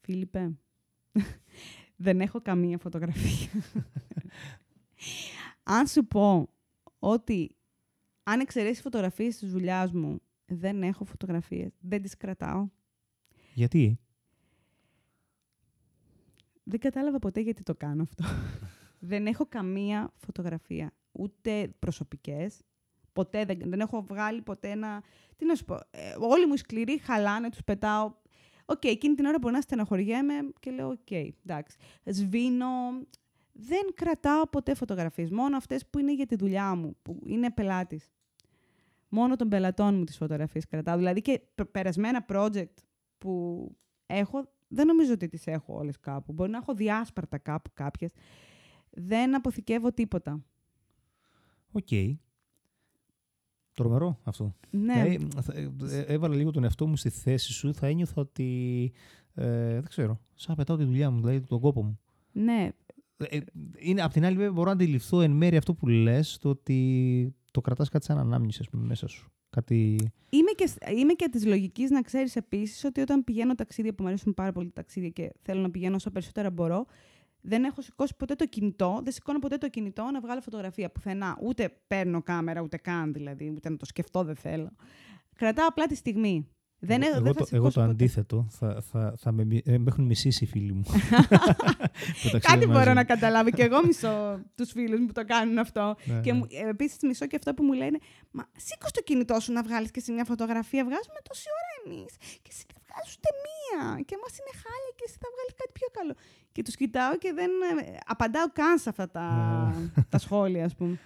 Φίλιππε, 0.00 0.58
δεν 1.96 2.20
έχω 2.20 2.40
καμία 2.40 2.78
φωτογραφία. 2.78 3.48
αν 5.76 5.86
σου 5.86 6.06
πω 6.06 6.48
ότι 6.98 7.54
αν 8.30 8.40
εξαιρέσεις 8.40 8.80
φωτογραφίες 8.80 9.36
της 9.36 9.50
δουλειάς 9.50 9.92
μου, 9.92 10.20
δεν 10.46 10.82
έχω 10.82 11.04
φωτογραφίες, 11.04 11.72
δεν 11.80 12.02
τις 12.02 12.16
κρατάω. 12.16 12.68
Γιατί; 13.54 14.00
Δεν 16.62 16.80
κατάλαβα 16.80 17.18
ποτέ 17.18 17.40
γιατί 17.40 17.62
το 17.62 17.74
κάνω 17.74 18.02
αυτό. 18.02 18.24
δεν 19.10 19.26
έχω 19.26 19.46
καμία 19.46 20.12
φωτογραφία, 20.16 20.92
ούτε 21.12 21.74
προσωπικές. 21.78 22.62
Ποτέ 23.12 23.44
δεν, 23.44 23.58
δεν 23.64 23.80
έχω 23.80 24.02
βγάλει 24.02 24.42
ποτέ 24.42 24.70
ένα... 24.70 25.02
Τι 25.36 25.44
να 25.44 25.54
σου 25.54 25.64
πω, 25.64 25.74
ε, 25.74 26.14
όλοι 26.18 26.46
μου 26.46 26.54
οι 26.54 26.56
σκληροί 26.56 26.98
χαλάνε, 26.98 27.50
τους 27.50 27.64
πετάω. 27.64 28.12
Οκ, 28.64 28.84
εκείνη 28.84 29.14
την 29.14 29.24
ώρα 29.24 29.38
μπορεί 29.38 29.54
να 29.54 29.60
στεναχωριέμαι 29.60 30.34
και 30.60 30.70
λέω 30.70 30.88
οκ, 30.88 31.10
εντάξει. 31.10 31.76
Σβήνω. 32.04 32.66
Δεν 33.62 33.80
κρατάω 33.94 34.46
ποτέ 34.48 34.74
φωτογραφίες, 34.74 35.30
μόνο 35.30 35.56
αυτές 35.56 35.86
που 35.86 35.98
είναι 35.98 36.14
για 36.14 36.26
τη 36.26 36.36
δουλειά 36.36 36.74
μου, 36.74 36.96
που 37.02 37.20
είναι 37.26 37.50
πελάτης. 37.50 38.10
Μόνο 39.08 39.36
των 39.36 39.48
πελατών 39.48 39.94
μου 39.94 40.04
τις 40.04 40.16
φωτογραφίες 40.16 40.66
κρατάω. 40.66 40.96
Δηλαδή 40.96 41.20
και 41.20 41.40
πε- 41.54 41.66
περασμένα 41.70 42.24
project 42.28 42.74
που 43.18 43.64
έχω, 44.06 44.48
δεν 44.68 44.86
νομίζω 44.86 45.12
ότι 45.12 45.28
τις 45.28 45.46
έχω 45.46 45.74
όλες 45.76 45.98
κάπου. 46.00 46.32
Μπορεί 46.32 46.50
να 46.50 46.56
έχω 46.56 46.74
διάσπαρτα 46.74 47.38
κάπου 47.38 47.70
κάποιες. 47.74 48.12
Δεν 48.90 49.34
αποθηκεύω 49.34 49.92
τίποτα. 49.92 50.44
Οκ. 51.72 51.88
Τρομερό 53.74 54.18
αυτό. 54.24 54.54
Ναι. 54.70 55.02
Δηλαδή, 55.02 55.28
θα- 55.40 55.54
ε, 55.54 55.70
ε, 55.90 56.00
έβαλα 56.00 56.34
λίγο 56.34 56.50
τον 56.50 56.64
εαυτό 56.64 56.86
μου 56.86 56.96
στη 56.96 57.10
θέση 57.10 57.52
σου, 57.52 57.74
θα 57.74 57.86
ένιωθα 57.86 58.20
ότι. 58.20 58.92
Ε, 59.34 59.72
δεν 59.72 59.88
ξέρω. 59.88 60.20
Σαν 60.34 60.46
να 60.50 60.54
πετάω 60.56 60.76
τη 60.76 60.84
δουλειά 60.84 61.10
μου, 61.10 61.20
δηλαδή 61.20 61.40
τον 61.40 61.60
κόπο 61.60 61.82
μου. 61.84 62.00
ναι, 62.32 62.62
Ε, 62.62 62.66
ε, 62.66 62.72
είναι, 63.78 64.02
απ' 64.02 64.12
την 64.12 64.24
άλλη, 64.24 64.36
βέβαια, 64.36 64.52
μπορώ 64.52 64.66
να 64.66 64.72
αντιληφθώ 64.72 65.20
εν 65.20 65.30
μέρει 65.30 65.56
αυτό 65.56 65.74
που 65.74 65.86
λες, 65.88 66.38
το 66.38 66.48
ότι 66.48 67.34
το 67.50 67.60
κρατάς 67.60 67.88
κάτι 67.88 68.04
σαν 68.04 68.18
ανάμνηση, 68.18 68.58
ας 68.60 68.68
πούμε, 68.68 68.86
μέσα 68.86 69.06
σου. 69.06 69.32
Κάτι... 69.50 69.96
Είμαι 70.30 70.50
και, 70.54 70.70
είμαι 70.96 71.12
και 71.12 71.28
της 71.28 71.46
λογικής 71.46 71.90
να 71.90 72.02
ξέρεις 72.02 72.36
επίσης 72.36 72.84
ότι 72.84 73.00
όταν 73.00 73.24
πηγαίνω 73.24 73.54
ταξίδια 73.54 73.94
που 73.94 74.02
μου 74.02 74.08
αρέσουν 74.08 74.34
πάρα 74.34 74.52
πολύ 74.52 74.66
τα 74.66 74.72
ταξίδια 74.72 75.08
και 75.08 75.32
θέλω 75.42 75.60
να 75.60 75.70
πηγαίνω 75.70 75.94
όσο 75.94 76.10
περισσότερα 76.10 76.50
μπορώ, 76.50 76.86
δεν 77.40 77.64
έχω 77.64 77.82
σηκώσει 77.82 78.14
ποτέ 78.16 78.34
το 78.34 78.46
κινητό, 78.46 79.00
δεν 79.02 79.12
σηκώνω 79.12 79.38
ποτέ 79.38 79.56
το 79.56 79.68
κινητό 79.68 80.10
να 80.12 80.20
βγάλω 80.20 80.40
φωτογραφία 80.40 80.90
πουθενά. 80.90 81.38
Ούτε 81.42 81.76
παίρνω 81.86 82.22
κάμερα, 82.22 82.60
ούτε 82.60 82.76
καν 82.76 83.12
δηλαδή, 83.12 83.50
ούτε 83.50 83.70
να 83.70 83.76
το 83.76 83.84
σκεφτώ 83.84 84.24
δεν 84.24 84.36
θέλω. 84.36 84.70
Κρατάω 85.36 85.66
απλά 85.66 85.86
τη 85.86 85.94
στιγμή. 85.94 86.48
Δεν, 86.82 87.02
εγώ, 87.02 87.12
δεν 87.14 87.24
εγώ, 87.24 87.32
θα 87.32 87.38
το, 87.40 87.44
σηκώσω 87.46 87.56
εγώ 87.56 87.68
το 87.70 87.80
ποτέ. 87.80 87.90
αντίθετο. 87.90 88.46
Θα, 88.50 88.82
θα, 88.90 89.14
θα 89.16 89.32
με, 89.32 89.44
μι- 89.44 89.68
ε, 89.68 89.78
με 89.78 89.84
έχουν 89.88 90.04
μισήσει 90.04 90.44
οι 90.44 90.46
φίλοι 90.46 90.72
μου. 90.72 90.82
Που 92.20 92.28
ταξιδεύουν 92.32 92.40
Κάτι 92.40 92.66
μπορώ 92.66 92.78
μαζί. 92.78 92.92
να 92.94 93.04
καταλάβω. 93.04 93.50
και 93.50 93.62
εγώ 93.62 93.86
μισώ 93.86 94.40
τους 94.54 94.70
φίλους 94.70 94.98
μου 95.00 95.06
που 95.06 95.12
το 95.12 95.24
κάνουν 95.24 95.58
αυτό. 95.58 95.96
Ναι, 96.04 96.20
Και 96.20 96.32
ναι. 96.32 96.38
μου, 96.38 96.44
επίσης 96.68 96.98
μισώ 97.02 97.26
και 97.26 97.36
αυτό 97.36 97.54
που 97.54 97.62
μου 97.62 97.72
λένε 97.72 97.98
Μα 98.30 98.42
σήκω 98.56 98.86
το 98.96 99.00
κινητό 99.02 99.40
σου 99.40 99.52
να 99.52 99.62
βγάλεις 99.62 99.90
και 99.90 99.98
εσύ 100.02 100.12
μια 100.12 100.24
φωτογραφία. 100.24 100.82
Βγάζουμε 100.88 101.20
τόση 101.28 101.46
ώρα 101.58 101.72
εμείς. 101.84 102.12
Και 102.44 102.50
εσύ 102.52 102.64
δεν 102.72 102.82
βγάζεις 102.88 103.12
ούτε 103.16 103.30
μία. 103.46 103.80
Και 104.08 104.16
μας 104.22 104.32
είναι 104.38 104.52
χάλια 104.62 104.92
και 104.98 105.04
εσύ 105.08 105.16
θα 105.24 105.28
βγάλεις 105.34 105.54
κάτι 105.60 105.72
πιο 105.78 105.88
καλό. 105.98 106.14
Και 106.52 106.62
τους 106.62 106.74
κοιτάω 106.80 107.14
και 107.22 107.30
δεν 107.40 107.50
ε, 107.70 107.96
απαντάω 108.06 108.48
καν 108.58 108.78
σε 108.78 108.88
αυτά 108.92 109.06
τα, 109.10 109.26
τα 110.12 110.18
σχόλια, 110.18 110.64
ας 110.64 110.74
πούμε. 110.78 110.98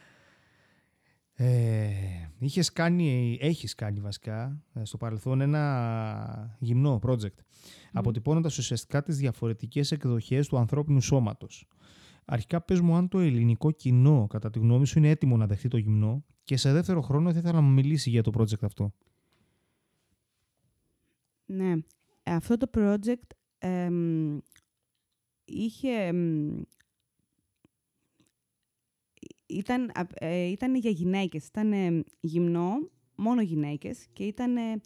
Ε, 1.36 1.90
είχες 2.38 2.72
κάνει, 2.72 3.38
έχεις 3.40 3.74
κάνει 3.74 4.00
βασικά 4.00 4.62
ε, 4.72 4.84
στο 4.84 4.96
παρελθόν 4.96 5.40
ένα 5.40 6.56
γυμνό 6.58 7.00
project, 7.02 7.36
αποτυπώνοντας 7.92 8.58
ουσιαστικά 8.58 9.02
τις 9.02 9.16
διαφορετικές 9.16 9.92
εκδοχές 9.92 10.48
του 10.48 10.58
ανθρώπινου 10.58 11.00
σώματος. 11.00 11.68
Αρχικά 12.24 12.60
πες 12.60 12.80
μου 12.80 12.94
αν 12.94 13.08
το 13.08 13.18
ελληνικό 13.18 13.70
κοινό, 13.70 14.26
κατά 14.26 14.50
τη 14.50 14.58
γνώμη 14.58 14.86
σου, 14.86 14.98
είναι 14.98 15.08
έτοιμο 15.08 15.36
να 15.36 15.46
δεχτεί 15.46 15.68
το 15.68 15.76
γυμνό 15.76 16.24
και 16.44 16.56
σε 16.56 16.72
δεύτερο 16.72 17.00
χρόνο 17.00 17.32
θα 17.32 17.38
ήθελα 17.38 17.52
να 17.52 17.60
μου 17.60 17.72
μιλήσει 17.72 18.10
για 18.10 18.22
το 18.22 18.30
project 18.38 18.62
αυτό. 18.62 18.94
Ναι. 21.46 21.72
Ε, 22.22 22.34
Αυτό 22.34 22.56
το 22.56 22.70
project 22.74 23.30
εμ, 23.58 24.38
είχε... 25.44 25.90
εμ, 25.90 26.62
ήταν, 29.46 29.90
α- 29.94 30.26
ε, 30.26 30.44
ήταν 30.44 30.74
για 30.74 30.90
γυναίκες. 30.90 31.46
Ήταν 31.46 31.72
ε, 31.72 32.04
γυμνό, 32.20 32.88
μόνο 33.14 33.42
γυναίκες 33.42 34.06
και 34.12 34.24
ήταν... 34.24 34.56
ε, 34.56 34.80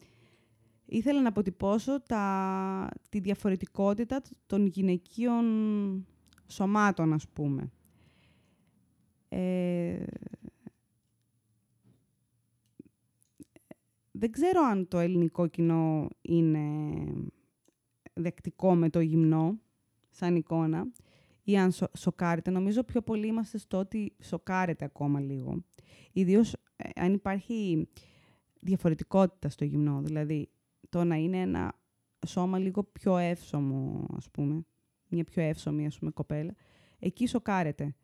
ήθελα 0.87 1.23
να 1.23 1.29
αποτυπώσω 1.29 2.03
τα, 2.03 2.88
τη 3.09 3.18
διαφορετικότητα 3.21 4.23
των 4.47 4.66
γυναικείων 4.66 5.44
σωμάτων, 6.47 7.12
ας 7.12 7.29
πούμε. 7.29 7.71
Ε, 9.29 10.05
δεν 14.12 14.31
ξέρω 14.31 14.61
αν 14.62 14.88
το 14.88 14.99
ελληνικό 14.99 15.47
κοινό 15.47 16.09
είναι 16.21 16.68
δεκτικό 18.14 18.75
με 18.75 18.90
το 18.90 19.01
γυμνό, 19.01 19.59
σαν 20.11 20.37
εικόνα, 20.37 20.92
ή 21.49 21.59
αν 21.59 21.73
σο- 21.73 21.91
σοκάρεται. 21.97 22.51
Νομίζω 22.51 22.83
πιο 22.85 23.03
πολύ 23.03 23.27
είμαστε 23.27 23.59
στο 23.59 23.79
ότι 23.79 24.13
σοκάρεται 24.23 24.85
ακόμα 24.85 25.21
λίγο. 25.21 25.65
Ιδίως 26.13 26.53
ε, 26.77 26.89
αν 27.01 27.13
υπάρχει 27.13 27.89
διαφορετικότητα 28.61 29.49
στο 29.49 29.65
γυμνό, 29.65 30.01
δηλαδή 30.03 30.49
το 30.89 31.05
να 31.05 31.17
είναι 31.17 31.37
ένα 31.41 31.73
σώμα 32.27 32.59
λίγο 32.59 32.85
πιο 32.85 33.17
εύσωμο, 33.17 34.07
ας 34.17 34.31
πούμε, 34.31 34.65
μια 35.09 35.25
πιο 35.25 35.43
εύσωμη, 35.43 35.87
ας 35.87 35.99
πούμε, 35.99 36.11
κοπέλα, 36.11 36.55
εκεί 36.99 37.27
σοκάρεται. 37.27 37.95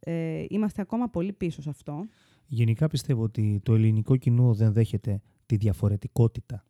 Ε, 0.00 0.44
είμαστε 0.48 0.82
ακόμα 0.82 1.08
πολύ 1.08 1.32
πίσω 1.32 1.62
σε 1.62 1.70
αυτό. 1.70 2.06
Γενικά 2.46 2.88
πιστεύω 2.88 3.22
ότι 3.22 3.60
το 3.62 3.74
ελληνικό 3.74 4.16
κοινό 4.16 4.54
δεν 4.54 4.72
δέχεται 4.72 5.20
τη 5.46 5.56
διαφορετικότητα, 5.56 6.64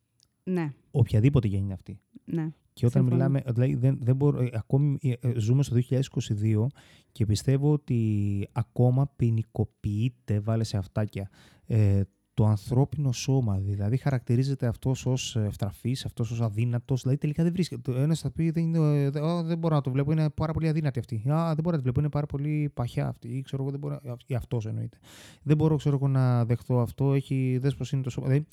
Ναι, 0.44 0.72
οποιαδήποτε 0.90 1.48
γίνει 1.48 1.72
αυτή. 1.72 2.00
ναι. 2.24 2.52
Και 2.78 2.86
όταν 2.86 3.02
Συμφωνώ. 3.02 3.28
μιλάμε, 3.28 3.52
δηλαδή 3.52 3.74
δεν, 3.74 3.98
δεν 4.02 4.16
μπορώ, 4.16 4.40
ε, 4.40 4.50
ακόμη 4.54 4.98
ε, 5.02 5.12
ε, 5.20 5.38
ζούμε 5.38 5.62
στο 5.62 5.76
2022 5.90 6.66
και 7.12 7.26
πιστεύω 7.26 7.72
ότι 7.72 8.48
ακόμα 8.52 9.12
ποινικοποιείται, 9.16 10.40
βάλε 10.40 10.64
σε 10.64 10.76
αυτάκια, 10.76 11.30
ε, 11.66 12.02
το 12.34 12.46
ανθρώπινο 12.46 13.12
σώμα. 13.12 13.58
Δηλαδή 13.58 13.96
χαρακτηρίζεται 13.96 14.66
αυτός 14.66 15.06
ως 15.06 15.36
ευτραφής, 15.36 16.04
αυτός 16.04 16.30
ως 16.30 16.40
αδύνατος. 16.40 17.02
Δηλαδή 17.02 17.18
τελικά 17.18 17.42
δεν 17.42 17.52
βρίσκεται. 17.52 17.92
Το 17.92 17.98
ένας 17.98 18.20
θα 18.20 18.30
πει 18.30 18.50
δεν, 18.50 18.62
είναι, 18.62 18.78
ε, 18.78 19.20
«Α, 19.20 19.42
δεν 19.42 19.58
μπορώ 19.58 19.74
να 19.74 19.80
το 19.80 19.90
βλέπω, 19.90 20.12
είναι 20.12 20.30
πάρα 20.30 20.52
πολύ 20.52 20.68
αδύνατη 20.68 20.98
αυτή. 20.98 21.22
Α, 21.30 21.46
δεν 21.46 21.62
μπορώ 21.62 21.70
να 21.70 21.76
τη 21.76 21.82
βλέπω, 21.82 22.00
είναι 22.00 22.08
πάρα 22.08 22.26
πολύ 22.26 22.70
παχιά 22.74 23.06
αυτή. 23.08 23.28
Ή 23.28 23.42
ξέρω 23.42 23.62
εγώ, 23.62 23.70
δεν 23.70 23.80
μπορώ, 23.80 24.00
ή 24.26 24.34
αυτός 24.34 24.66
εννοείται. 24.66 24.98
Δεν 25.42 25.56
μπορώ 25.56 25.76
ξέρω 25.76 25.94
εγώ, 25.94 26.08
να 26.08 26.44
δεχτώ 26.44 26.80
αυτό, 26.80 27.12
έχει 27.12 27.58
δες 27.60 27.74
πως 27.74 27.92
είναι 27.92 28.02
το 28.02 28.10
σώμα. 28.10 28.26
Δηλαδή, 28.26 28.46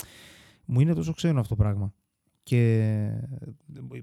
μου 0.65 0.79
είναι 0.79 0.93
τόσο 0.93 1.13
ξένο 1.13 1.39
αυτό 1.39 1.55
το 1.55 1.63
πράγμα. 1.63 1.93
Και 2.45 3.09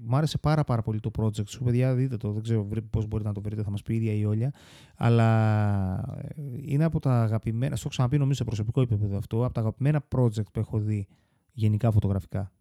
μου 0.01 0.15
άρεσε 0.15 0.37
πάρα 0.37 0.63
πάρα 0.63 0.81
πολύ 0.81 0.99
το 0.99 1.11
project 1.19 1.47
σου. 1.47 1.63
Παιδιά, 1.63 1.95
δείτε 1.95 2.17
το. 2.17 2.31
Δεν 2.31 2.41
ξέρω 2.43 2.63
βρε- 2.63 2.83
πώς 2.83 3.07
μπορείτε 3.07 3.29
να 3.29 3.35
το 3.35 3.41
βρείτε, 3.41 3.63
θα 3.63 3.71
μας 3.71 3.81
πει 3.81 3.93
η 3.93 3.95
ίδια 3.95 4.13
η 4.13 4.25
Όλια. 4.25 4.53
Αλλά 4.95 5.99
ε, 6.21 6.33
είναι 6.61 6.83
από 6.83 6.99
τα 6.99 7.21
αγαπημένα, 7.21 7.75
στο 7.75 7.79
έχω 7.79 7.89
ξαναπεί 7.89 8.17
νομίζω 8.17 8.37
σε 8.37 8.43
προσωπικό 8.43 8.81
επίπεδο 8.81 9.17
αυτό, 9.17 9.45
από 9.45 9.53
τα 9.53 9.59
αγαπημένα 9.59 10.07
project 10.15 10.51
που 10.53 10.59
έχω 10.59 10.79
δει 10.79 11.07
γενικά 11.51 11.91
φωτογραφικά. 11.91 12.51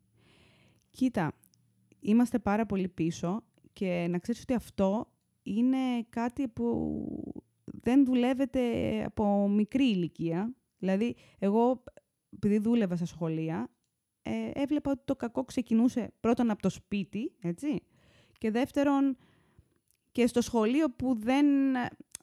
Κοίτα, 0.90 1.33
είμαστε 2.01 2.38
πάρα 2.38 2.66
πολύ 2.66 2.88
πίσω 2.88 3.42
και 3.73 4.07
να 4.11 4.18
ξέρεις 4.18 4.40
ότι 4.40 4.55
αυτό 4.55 5.07
είναι 5.42 5.77
κάτι 6.09 6.49
που 6.49 6.97
δεν 7.64 8.05
δουλεύεται 8.05 8.61
από 9.05 9.49
μικρή 9.49 9.85
ηλικία. 9.85 10.55
Δηλαδή, 10.79 11.14
εγώ, 11.38 11.83
επειδή 12.35 12.59
δούλευα 12.59 12.97
στα 12.97 13.05
σχολεία, 13.05 13.71
ε, 14.22 14.50
έβλεπα 14.52 14.90
ότι 14.90 15.02
το 15.04 15.16
κακό 15.16 15.44
ξεκινούσε 15.44 16.12
πρώτον 16.20 16.50
από 16.50 16.62
το 16.62 16.68
σπίτι, 16.68 17.32
έτσι, 17.40 17.82
και 18.38 18.50
δεύτερον 18.50 19.16
και 20.12 20.26
στο 20.26 20.40
σχολείο 20.40 20.90
που 20.90 21.14
δεν 21.18 21.46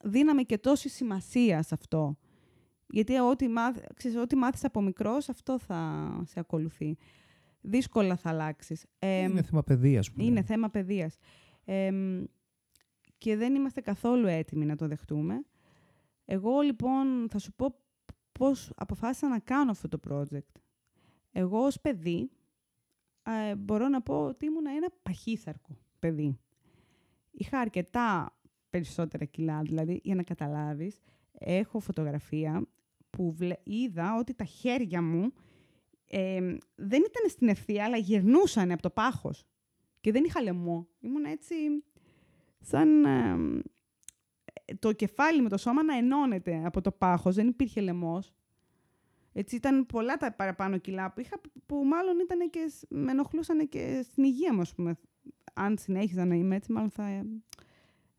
δίναμε 0.03 0.43
και 0.43 0.57
τόση 0.57 0.89
σημασία 0.89 1.61
σε 1.63 1.73
αυτό. 1.73 2.17
Γιατί 2.87 3.19
ό,τι, 3.19 3.47
μάθ, 3.47 3.79
ξέρεις, 3.95 4.17
ό,τι 4.17 4.35
μάθεις 4.35 4.63
από 4.63 4.81
μικρός, 4.81 5.29
αυτό 5.29 5.59
θα 5.59 6.09
σε 6.25 6.39
ακολουθεί. 6.39 6.97
Δύσκολα 7.61 8.15
θα 8.15 8.29
αλλάξεις. 8.29 8.85
Ε, 8.99 9.21
είναι 9.21 9.41
θέμα 9.41 9.63
παιδείας. 9.63 10.11
που 10.11 10.21
είναι 10.21 10.29
λέμε. 10.29 10.41
θέμα 10.41 10.69
παιδείας. 10.69 11.17
Εμ, 11.65 12.23
και 13.17 13.35
δεν 13.35 13.55
είμαστε 13.55 13.81
καθόλου 13.81 14.27
έτοιμοι 14.27 14.65
να 14.65 14.75
το 14.75 14.87
δεχτούμε. 14.87 15.45
Εγώ 16.25 16.59
λοιπόν 16.59 17.27
θα 17.29 17.37
σου 17.37 17.53
πω 17.53 17.75
πώς 18.31 18.71
αποφάσισα 18.75 19.27
να 19.27 19.39
κάνω 19.39 19.71
αυτό 19.71 19.87
το 19.87 19.99
project. 20.09 20.61
Εγώ 21.31 21.65
ως 21.65 21.79
παιδί 21.79 22.29
ε, 23.23 23.55
μπορώ 23.55 23.87
να 23.87 24.01
πω 24.01 24.25
ότι 24.25 24.45
ήμουν 24.45 24.65
ένα 24.65 24.89
παχύσαρκο 25.03 25.77
παιδί. 25.99 26.39
Είχα 27.31 27.59
αρκετά 27.59 28.37
περισσότερα 28.69 29.25
κιλά, 29.25 29.61
δηλαδή, 29.61 29.99
για 30.03 30.15
να 30.15 30.23
καταλάβεις, 30.23 30.99
έχω 31.31 31.79
φωτογραφία 31.79 32.67
που 33.09 33.35
είδα 33.63 34.15
ότι 34.19 34.33
τα 34.33 34.43
χέρια 34.43 35.01
μου 35.01 35.33
ε, 36.05 36.39
δεν 36.75 37.01
ήταν 37.07 37.29
στην 37.29 37.47
ευθεία, 37.47 37.85
αλλά 37.85 37.97
γυρνούσαν 37.97 38.71
από 38.71 38.81
το 38.81 38.89
πάχος. 38.89 39.45
Και 40.01 40.11
δεν 40.11 40.23
είχα 40.23 40.41
λαιμό. 40.41 40.87
Ήμουν 40.99 41.25
έτσι 41.25 41.55
σαν 42.59 43.05
το 44.79 44.93
κεφάλι 44.93 45.41
με 45.41 45.49
το 45.49 45.57
σώμα 45.57 45.83
να 45.83 45.97
ενώνεται 45.97 46.61
από 46.65 46.81
το 46.81 46.91
πάχος. 46.91 47.35
Δεν 47.35 47.47
υπήρχε 47.47 47.81
λαιμός. 47.81 48.33
Έτσι 49.39 49.55
ήταν 49.55 49.85
πολλά 49.85 50.17
τα 50.17 50.31
παραπάνω 50.31 50.77
κιλά 50.77 51.11
που 51.11 51.19
είχα, 51.19 51.41
που 51.65 51.75
μάλλον 51.75 52.19
ήταν 52.19 52.49
και, 52.49 52.71
με 52.89 53.11
ενοχλούσαν 53.11 53.69
και 53.69 54.01
στην 54.03 54.23
υγεία 54.23 54.53
μου, 54.53 54.61
ας 54.61 54.75
πούμε. 54.75 54.97
Αν 55.53 55.77
συνέχιζα 55.77 56.25
να 56.25 56.35
είμαι 56.35 56.55
έτσι, 56.55 56.71
μάλλον 56.71 56.89
θα 56.89 57.25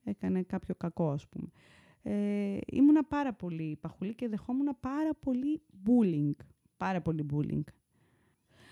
έκανε 0.04 0.42
κάποιο 0.42 0.74
κακό, 0.74 1.10
ας 1.10 1.28
πούμε. 1.28 1.48
Ε, 2.02 2.58
ήμουνα 2.66 3.04
πάρα 3.04 3.32
πολύ 3.32 3.78
παχουλή 3.80 4.14
και 4.14 4.28
δεχόμουν 4.28 4.76
πάρα 4.80 5.14
πολύ 5.14 5.62
bullying. 5.86 6.34
Πάρα 6.76 7.00
πολύ 7.00 7.26
bullying. 7.32 7.64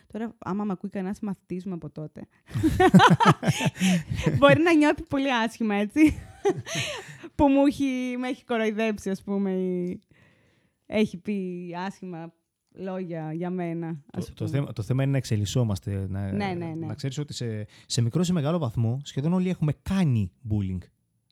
Τώρα, 0.06 0.34
άμα 0.38 0.64
με 0.64 0.72
ακούει 0.72 0.90
κανένας 0.90 1.20
μαθητή 1.20 1.62
μου 1.68 1.74
από 1.74 1.90
τότε, 1.90 2.28
μπορεί 4.38 4.60
να 4.60 4.74
νιώθει 4.74 5.02
πολύ 5.02 5.32
άσχημα, 5.34 5.74
έτσι. 5.74 6.18
που 7.34 7.48
μου 7.48 7.66
έχει, 7.66 8.16
με 8.18 8.28
έχει 8.28 8.44
κοροϊδέψει, 8.44 9.10
ας 9.10 9.22
πούμε, 9.22 9.52
ή 9.52 10.00
έχει 10.86 11.18
πει 11.18 11.68
άσχημα 11.86 12.32
λόγια 12.78 13.32
για 13.32 13.50
μένα. 13.50 14.00
Ας 14.12 14.26
το, 14.26 14.32
το, 14.34 14.48
θέμα, 14.48 14.72
το 14.72 14.82
θέμα 14.82 15.02
είναι 15.02 15.12
να 15.12 15.18
εξελισσόμαστε. 15.18 16.06
Να, 16.08 16.32
ναι, 16.32 16.46
ναι, 16.46 16.66
ναι. 16.66 16.86
να 16.86 16.94
ξέρεις 16.94 17.18
ότι 17.18 17.34
σε, 17.34 17.66
σε 17.86 18.02
μικρό 18.02 18.22
ή 18.28 18.32
μεγάλο 18.32 18.58
βαθμό 18.58 19.00
σχεδόν 19.02 19.32
όλοι 19.32 19.48
έχουμε 19.48 19.72
κάνει 19.82 20.30
bullying. 20.50 20.78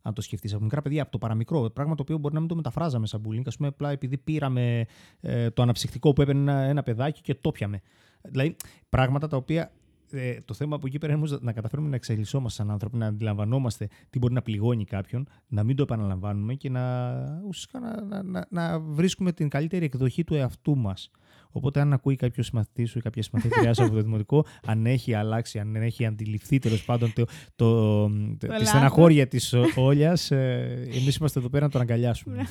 Αν 0.02 0.14
το 0.14 0.20
σκεφτείς 0.20 0.52
από 0.54 0.62
μικρά 0.62 0.82
παιδιά, 0.82 1.02
από 1.02 1.10
το 1.10 1.18
παραμικρό. 1.18 1.70
Πράγμα 1.70 1.94
το 1.94 2.02
οποίο 2.02 2.18
μπορεί 2.18 2.34
να 2.34 2.40
μην 2.40 2.48
το 2.48 2.54
μεταφράζαμε 2.54 3.06
σαν 3.06 3.22
bullying. 3.24 3.46
Α 3.52 3.56
πούμε, 3.56 3.68
απλά 3.68 3.90
επειδή 3.90 4.18
πήραμε 4.18 4.86
ε, 5.20 5.50
το 5.50 5.62
αναψυκτικό 5.62 6.12
που 6.12 6.22
έπαιρνε 6.22 6.40
ένα, 6.40 6.60
ένα 6.60 6.82
παιδάκι 6.82 7.20
και 7.20 7.34
το 7.34 7.50
πιαμε. 7.50 7.80
Δηλαδή, 8.22 8.56
πράγματα 8.88 9.28
τα 9.28 9.36
οποία 9.36 9.72
ε, 10.10 10.40
το 10.44 10.54
θέμα 10.54 10.76
από 10.76 10.86
εκεί 10.86 10.98
πέρα 10.98 11.12
είναι 11.12 11.38
να 11.40 11.52
καταφέρουμε 11.52 11.88
να 11.88 11.96
εξελισσόμαστε 11.96 12.62
σαν 12.62 12.70
άνθρωποι, 12.70 12.96
να 12.96 13.06
αντιλαμβανόμαστε 13.06 13.88
τι 14.10 14.18
μπορεί 14.18 14.32
να 14.32 14.42
πληγώνει 14.42 14.84
κάποιον, 14.84 15.28
να 15.46 15.64
μην 15.64 15.76
το 15.76 15.82
επαναλαμβάνουμε 15.82 16.54
και 16.54 16.70
να, 16.70 17.14
ουσιαστικά 17.46 17.80
να, 17.80 18.22
να, 18.22 18.46
να, 18.50 18.80
βρίσκουμε 18.80 19.32
την 19.32 19.48
καλύτερη 19.48 19.84
εκδοχή 19.84 20.24
του 20.24 20.34
εαυτού 20.34 20.76
μας. 20.76 21.10
Οπότε, 21.56 21.80
αν 21.80 21.92
ακούει 21.92 22.16
κάποιος 22.16 22.50
μαθητή 22.50 22.84
σου 22.84 22.98
ή 22.98 23.00
κάποια 23.00 23.22
συμμαθήτριά 23.22 23.74
σου 23.74 23.84
από 23.84 23.94
το 23.94 24.02
δημοτικό, 24.02 24.46
αν 24.70 24.86
έχει 24.86 25.14
αλλάξει, 25.14 25.58
αν 25.58 25.76
έχει 25.76 26.06
αντιληφθεί 26.06 26.58
τέλος 26.58 26.84
πάντων 26.84 27.12
το, 27.12 27.24
το, 27.56 28.02
το, 28.38 28.56
τη 28.58 28.64
στεναχώρια 28.64 29.26
της 29.28 29.54
όλιας, 29.76 30.30
ε, 30.30 30.88
εμείς 30.92 31.16
είμαστε 31.16 31.38
εδώ 31.38 31.48
πέρα 31.48 31.64
να 31.64 31.70
τον 31.70 31.80
αγκαλιάσουμε. 31.80 32.46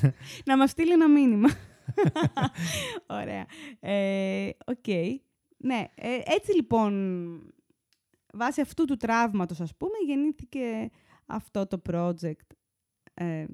να 0.46 0.58
μας 0.58 0.70
στείλει 0.70 0.91
ένα 0.91 1.10
μήνυμα. 1.10 1.50
Ωραία. 3.22 3.46
Ε, 3.80 4.50
οκ. 4.65 4.88
Ναι, 5.58 5.84
ε, 5.96 6.08
έτσι 6.26 6.56
λοιπόν, 6.56 6.94
βάσει 8.34 8.62
αυτού 8.62 8.86
του 8.86 8.98
τραύματος, 8.98 9.62
ας 9.62 9.76
πούμε, 9.76 9.98
γεννήθηκε 10.08 10.89
αυτό 11.26 11.68
το 11.68 11.82
project 11.89 12.56
ε, 13.13 13.46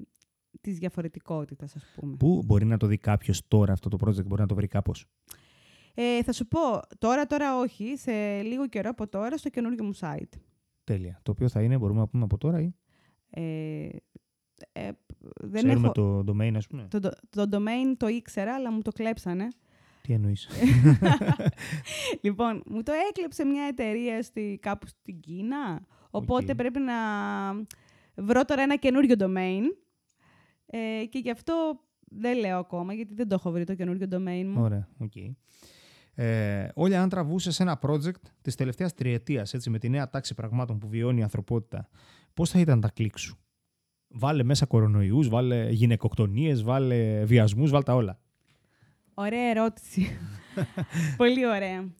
της 0.62 0.78
διαφορετικότητας, 0.78 1.76
ας 1.76 1.84
πούμε. 1.94 2.16
Πού 2.16 2.42
μπορεί 2.44 2.64
να 2.64 2.76
το 2.76 2.86
δει 2.86 2.98
κάποιος 2.98 3.48
τώρα 3.48 3.72
αυτό 3.72 3.88
το 3.88 3.98
project, 4.00 4.26
μπορεί 4.26 4.40
να 4.40 4.46
το 4.46 4.54
βρει 4.54 4.66
κάπως; 4.66 5.06
Ε, 5.94 6.22
θα 6.22 6.32
σου 6.32 6.46
πω, 6.46 6.58
τώρα, 6.98 7.26
τώρα 7.26 7.58
όχι, 7.58 7.96
σε 7.96 8.42
λίγο 8.42 8.68
καιρό 8.68 8.90
από 8.90 9.08
τώρα, 9.08 9.36
στο 9.36 9.48
καινούργιο 9.48 9.84
μου 9.84 9.96
site. 10.00 10.38
Τέλεια. 10.84 11.20
Το 11.22 11.30
οποίο 11.30 11.48
θα 11.48 11.62
είναι, 11.62 11.78
μπορούμε 11.78 12.00
να 12.00 12.06
πούμε 12.06 12.24
από 12.24 12.38
τώρα 12.38 12.60
ή... 12.60 12.74
Ε, 13.30 13.88
ε, 14.72 14.90
δεν 15.40 15.64
Ξέρουμε 15.64 15.90
έχω... 15.96 16.22
το 16.22 16.32
domain, 16.32 16.52
ας 16.56 16.66
πούμε. 16.66 16.86
Το, 16.90 17.00
το, 17.00 17.10
το 17.30 17.46
domain 17.50 17.94
το 17.96 18.08
ήξερα, 18.08 18.54
αλλά 18.54 18.72
μου 18.72 18.82
το 18.82 18.90
κλέψανε. 18.90 19.48
Τι 20.02 20.12
εννοείς; 20.12 20.48
λοιπόν, 22.24 22.62
μου 22.66 22.82
το 22.82 22.92
έκλεψε 23.10 23.44
μια 23.44 23.64
εταιρεία 23.64 24.22
στη, 24.22 24.58
κάπου 24.62 24.86
στην 24.86 25.20
Κίνα. 25.20 25.86
Οπότε 26.10 26.54
πρέπει 26.54 26.78
να 26.78 26.94
βρω 28.14 28.44
τώρα 28.44 28.62
ένα 28.62 28.76
καινούριο 28.76 29.14
domain. 29.18 29.62
Ε, 30.74 31.04
και 31.04 31.18
γι' 31.18 31.30
αυτό 31.30 31.80
δεν 32.04 32.38
λέω 32.38 32.58
ακόμα, 32.58 32.92
γιατί 32.92 33.14
δεν 33.14 33.28
το 33.28 33.34
έχω 33.34 33.50
βρει 33.50 33.64
το 33.64 33.74
καινούριο 33.74 34.06
domain 34.10 34.44
μου. 34.46 34.62
Ωραία, 34.62 34.88
OK. 34.98 35.12
Okay. 35.14 35.30
Ε, 36.14 36.68
Όλια, 36.74 36.96
αν 36.96 37.08
τραβούσες 37.08 37.62
ένα 37.62 37.78
project 37.82 38.22
της 38.42 38.54
τελευταίας 38.54 38.94
τριετίας, 38.94 39.54
με 39.68 39.78
τη 39.78 39.88
νέα 39.88 40.10
τάξη 40.10 40.34
πραγμάτων 40.34 40.78
που 40.78 40.88
βιώνει 40.88 41.20
η 41.20 41.22
ανθρωπότητα, 41.22 41.88
πώς 42.34 42.50
θα 42.50 42.60
ήταν 42.60 42.80
τα 42.80 42.90
κλικ 42.90 43.18
σου; 43.18 43.38
Βάλε 44.08 44.42
μέσα 44.42 44.66
κορονοϊούς, 44.66 45.28
βάλε 45.28 45.70
γυναικοκτονίες, 45.70 46.62
βάλε 46.62 47.24
βιασμούς, 47.24 47.70
βάλε 47.70 47.84
τα 47.84 47.94
όλα. 47.94 48.20
Ωραία 49.14 49.50
ερώτηση. 49.50 50.18
Πολύ 51.16 51.46
ωραία. 51.46 51.92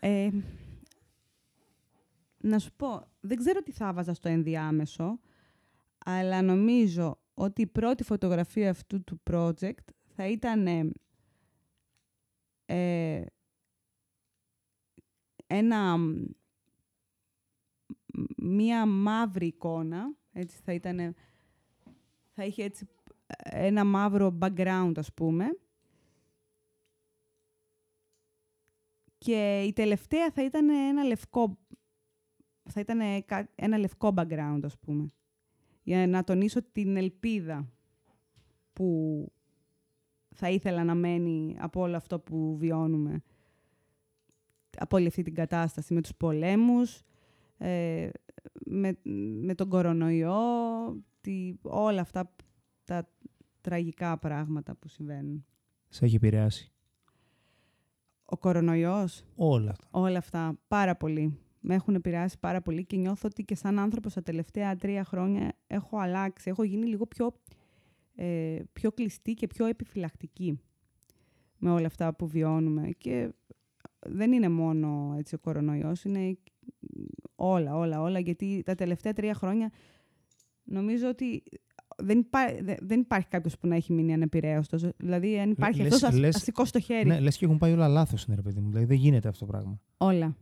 Ε, 0.00 0.28
να 2.38 2.58
σου 2.58 2.70
πω, 2.76 3.06
δεν 3.20 3.36
ξέρω 3.36 3.62
τι 3.62 3.72
θα 3.72 3.92
βάζα 3.92 4.14
στο 4.14 4.28
ενδιάμεσο, 4.28 5.18
αλλά 6.04 6.42
νομίζω 6.42 7.18
ότι 7.38 7.62
η 7.62 7.66
πρώτη 7.66 8.04
φωτογραφία 8.04 8.70
αυτού 8.70 9.04
του 9.04 9.20
project 9.30 9.84
θα 10.06 10.26
ήταν 10.26 10.66
ε, 12.66 13.24
ένα, 15.46 15.96
μία 18.36 18.86
μαύρη 18.86 19.46
εικόνα, 19.46 20.16
έτσι 20.32 20.60
θα 20.64 20.72
ήταν, 20.72 21.14
θα 22.32 22.44
είχε 22.44 22.62
έτσι 22.62 22.88
ένα 23.42 23.84
μαύρο 23.84 24.38
background 24.40 24.92
ας 24.96 25.14
πούμε, 25.14 25.46
Και 29.18 29.62
η 29.62 29.72
τελευταία 29.72 30.30
θα 30.30 30.44
ήταν 30.44 30.68
ένα 30.68 31.02
λευκό, 31.02 31.58
θα 32.70 32.80
ήταν 32.80 33.00
ένα 33.54 33.78
λευκό 33.78 34.12
background, 34.16 34.60
ας 34.62 34.78
πούμε. 34.78 35.12
Για 35.88 36.06
να 36.06 36.24
τονίσω 36.24 36.62
την 36.72 36.96
ελπίδα 36.96 37.68
που 38.72 39.32
θα 40.34 40.50
ήθελα 40.50 40.84
να 40.84 40.94
μένει 40.94 41.56
από 41.58 41.80
όλο 41.80 41.96
αυτό 41.96 42.18
που 42.18 42.56
βιώνουμε. 42.56 43.22
Από 44.78 44.96
όλη 44.96 45.06
αυτή 45.06 45.22
την 45.22 45.34
κατάσταση 45.34 45.94
με 45.94 46.00
τους 46.00 46.14
πολέμους, 46.16 47.02
ε, 47.58 48.08
με, 48.52 48.98
με 49.42 49.54
τον 49.54 49.68
κορονοϊό, 49.68 50.36
τη, 51.20 51.54
όλα 51.62 52.00
αυτά 52.00 52.34
τα 52.84 53.08
τραγικά 53.60 54.18
πράγματα 54.18 54.74
που 54.74 54.88
συμβαίνουν. 54.88 55.44
Σε 55.88 56.04
έχει 56.04 56.14
επηρεάσει. 56.14 56.72
Ο 58.24 58.36
κορονοϊός. 58.36 59.24
Όλα 59.34 59.70
αυτά. 59.70 59.88
Όλα 59.90 60.18
αυτά. 60.18 60.58
Πάρα 60.68 60.96
πολύ. 60.96 61.38
Με 61.60 61.74
έχουν 61.74 61.94
επηρεάσει 61.94 62.38
πάρα 62.38 62.62
πολύ 62.62 62.84
και 62.84 62.96
νιώθω 62.96 63.28
ότι 63.28 63.44
και 63.44 63.54
σαν 63.54 63.78
άνθρωπος 63.78 64.14
τα 64.14 64.22
τελευταία 64.22 64.76
τρία 64.76 65.04
χρόνια 65.04 65.52
έχω 65.68 65.98
αλλάξει. 65.98 66.50
Έχω 66.50 66.62
γίνει 66.62 66.86
λίγο 66.86 67.06
πιο, 67.06 67.32
ε, 68.14 68.58
πιο 68.72 68.92
κλειστή 68.92 69.34
και 69.34 69.46
πιο 69.46 69.66
επιφυλακτική 69.66 70.60
με 71.58 71.70
όλα 71.70 71.86
αυτά 71.86 72.14
που 72.14 72.26
βιώνουμε. 72.26 72.90
Και 72.98 73.32
δεν 73.98 74.32
είναι 74.32 74.48
μόνο 74.48 75.14
έτσι, 75.18 75.34
ο 75.34 75.38
κορονοϊός, 75.38 76.04
είναι 76.04 76.38
όλα, 77.34 77.76
όλα, 77.76 78.00
όλα. 78.00 78.18
Γιατί 78.18 78.62
τα 78.64 78.74
τελευταία 78.74 79.12
τρία 79.12 79.34
χρόνια 79.34 79.70
νομίζω 80.64 81.08
ότι 81.08 81.42
δεν, 81.96 82.18
υπά, 82.18 82.40
δεν 82.80 83.00
υπάρχει 83.00 83.28
κάποιος 83.28 83.58
που 83.58 83.66
να 83.66 83.74
έχει 83.74 83.92
μείνει 83.92 84.12
ανεπηρέαστο. 84.12 84.78
Δηλαδή, 84.96 85.38
αν 85.38 85.50
υπάρχει 85.50 85.82
αυτός, 85.82 86.02
α 86.02 86.30
σηκώσει 86.30 86.72
το 86.72 86.80
χέρι. 86.80 87.08
Ναι, 87.08 87.20
λες 87.20 87.36
και 87.36 87.44
έχουν 87.44 87.58
πάει 87.58 87.72
όλα 87.72 87.88
λάθος, 87.88 88.26
ναι, 88.26 88.34
ρε 88.34 88.42
παιδί 88.42 88.60
μου. 88.60 88.68
Δηλαδή, 88.68 88.86
δεν 88.86 88.96
γίνεται 88.96 89.28
αυτό 89.28 89.46
το 89.46 89.52
πράγμα. 89.52 89.80
Όλα. 89.96 90.36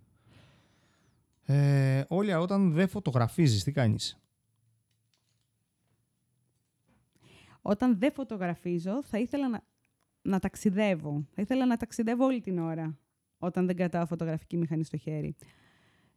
Ε, 1.43 2.05
Όλια, 2.09 2.41
όταν 2.41 2.73
δεν 2.73 2.89
φωτογραφίζεις, 2.89 3.65
τι 3.65 3.73
κάνεις; 3.73 4.19
Όταν 7.69 7.99
δεν 7.99 8.13
φωτογραφίζω, 8.13 9.03
θα 9.03 9.19
ήθελα 9.19 9.49
να, 9.49 9.65
να 10.23 10.39
ταξιδεύω. 10.39 11.27
Θα 11.31 11.43
ήθελα 11.43 11.67
να 11.67 11.77
ταξιδεύω 11.77 12.25
όλη 12.25 12.41
την 12.41 12.59
ώρα, 12.59 12.99
όταν 13.39 13.67
δεν 13.67 13.77
κρατάω 13.77 14.07
φωτογραφική 14.07 14.57
μηχανή 14.57 14.85
στο 14.85 14.97
χέρι. 14.97 15.37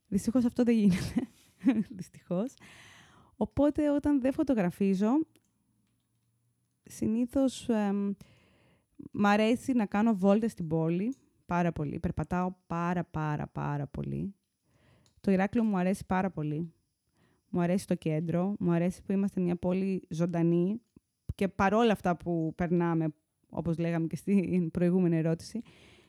Δυστυχώς 0.08 0.46
αυτό 0.46 0.64
δεν 0.64 0.76
γίνεται. 0.76 1.28
Δυστυχώς. 2.00 2.54
Οπότε 3.36 3.90
όταν 3.90 4.22
δεν 4.22 4.34
φωτογραφίζω, 4.34 5.10
συνήθως 6.84 7.70
ε, 7.70 7.92
μ' 9.12 9.26
αρέσει 9.26 9.74
να 9.74 9.86
κάνω 9.86 10.16
βόλτες 10.16 10.52
στην 10.52 10.68
πόλη, 10.68 11.16
πάρα 11.46 11.72
πολύ. 11.72 12.00
Περπατάω 12.00 12.56
πάρα 12.68 13.04
πάρα 13.04 13.48
πάρα 13.48 13.88
πολύ. 13.88 14.36
Το 15.22 15.32
Ηράκλειο 15.32 15.64
μου 15.64 15.78
αρέσει 15.78 16.06
πάρα 16.06 16.30
πολύ. 16.30 16.74
Μου 17.50 17.62
αρέσει 17.62 17.88
το 17.88 17.96
κέντρο, 17.96 18.56
μου 18.60 18.72
αρέσει 18.72 19.04
που 19.04 19.12
είμαστε 19.12 19.42
μια 19.42 19.56
πόλη 19.56 20.08
ζωντανή 20.10 20.82
και 21.40 21.48
παρόλα 21.48 21.92
αυτά 21.92 22.18
που 22.18 22.54
περνάμε, 22.56 23.14
όπως 23.50 23.78
λέγαμε 23.78 24.08
και 24.08 24.16
στην 24.16 24.72
προηγούμενη 24.72 25.18
ερώτηση, 25.18 25.62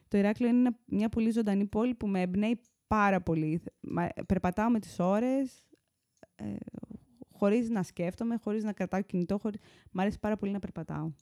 το 0.08 0.18
Ηράκλειο 0.18 0.48
είναι 0.48 0.70
μια 0.86 1.08
πολύ 1.08 1.30
ζωντανή 1.30 1.66
πόλη 1.66 1.94
που 1.94 2.06
με 2.06 2.20
εμπνέει 2.20 2.60
πάρα 2.86 3.20
πολύ. 3.20 3.62
Περπατάω 4.26 4.70
με 4.70 4.78
τις 4.78 4.98
ώρες, 4.98 5.68
ε, 6.34 6.54
χωρίς 7.32 7.68
να 7.68 7.82
σκέφτομαι, 7.82 8.36
χωρίς 8.36 8.64
να 8.64 8.72
κρατάω 8.72 9.02
κινητό. 9.02 9.38
Χωρίς... 9.38 9.60
Μ' 9.90 10.00
αρέσει 10.00 10.18
πάρα 10.18 10.36
πολύ 10.36 10.52
να 10.52 10.58
περπατάω. 10.58 11.12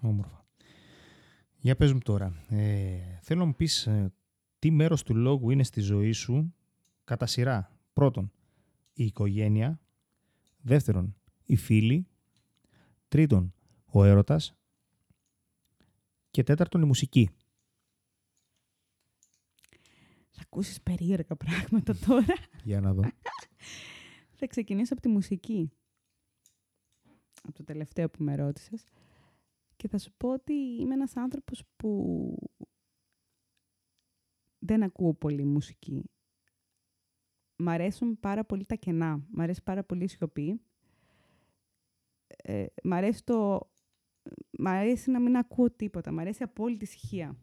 Όμορφα. 0.00 0.46
Για 1.56 1.76
πες 1.76 1.92
μου 1.92 1.98
τώρα. 1.98 2.42
Ε, 2.48 2.98
θέλω 3.20 3.40
να 3.40 3.46
μου 3.46 3.54
πεις 3.54 3.86
ε, 3.86 4.12
τι 4.58 4.70
μέρος 4.70 5.02
του 5.02 5.14
λόγου 5.14 5.50
είναι 5.50 5.62
στη 5.62 5.80
ζωή 5.80 6.12
σου 6.12 6.54
κατά 7.04 7.26
σειρά. 7.26 7.78
Πρώτον, 7.92 8.32
η 8.92 9.04
οικογένεια. 9.04 9.80
Δεύτερον, 10.60 11.16
οι 11.44 11.56
φίλοι. 11.56 12.06
Τρίτον, 13.08 13.54
ο 13.92 14.04
έρωτας. 14.04 14.54
Και 16.30 16.42
τέταρτον, 16.42 16.82
η 16.82 16.86
μουσική. 16.86 17.30
Θα 20.30 20.40
ακούσεις 20.42 20.82
περίεργα 20.82 21.36
πράγματα 21.36 21.96
τώρα. 22.06 22.34
Για 22.64 22.80
να 22.80 22.94
δω. 22.94 23.02
Θα 24.30 24.46
ξεκινήσω 24.46 24.92
από 24.92 25.02
τη 25.02 25.08
μουσική. 25.08 25.70
Από 27.42 27.52
το 27.52 27.64
τελευταίο 27.64 28.10
που 28.10 28.22
με 28.22 28.36
ρώτησες. 28.36 28.84
Και 29.76 29.88
θα 29.88 29.98
σου 29.98 30.12
πω 30.16 30.32
ότι 30.32 30.52
είμαι 30.52 30.94
ένας 30.94 31.16
άνθρωπος 31.16 31.62
που 31.76 32.34
δεν 34.58 34.82
ακούω 34.82 35.14
πολύ 35.14 35.44
μουσική. 35.44 36.10
Μ' 37.56 37.68
αρέσουν 37.68 38.20
πάρα 38.20 38.44
πολύ 38.44 38.64
τα 38.64 38.74
κενά. 38.74 39.26
Μ' 39.30 39.40
αρέσει 39.40 39.62
πάρα 39.62 39.84
πολύ 39.84 40.04
η 40.04 40.08
σιωπή. 40.08 40.60
Ε, 42.36 42.66
μ' 42.82 42.92
αρέσει 42.92 43.24
το... 43.24 43.70
Μ' 44.58 44.66
αρέσει 44.66 45.10
να 45.10 45.20
μην 45.20 45.36
ακούω 45.36 45.70
τίποτα. 45.70 46.12
Μ' 46.12 46.18
αρέσει 46.18 46.42
απόλυτη 46.42 46.84
ησυχία. 46.84 47.36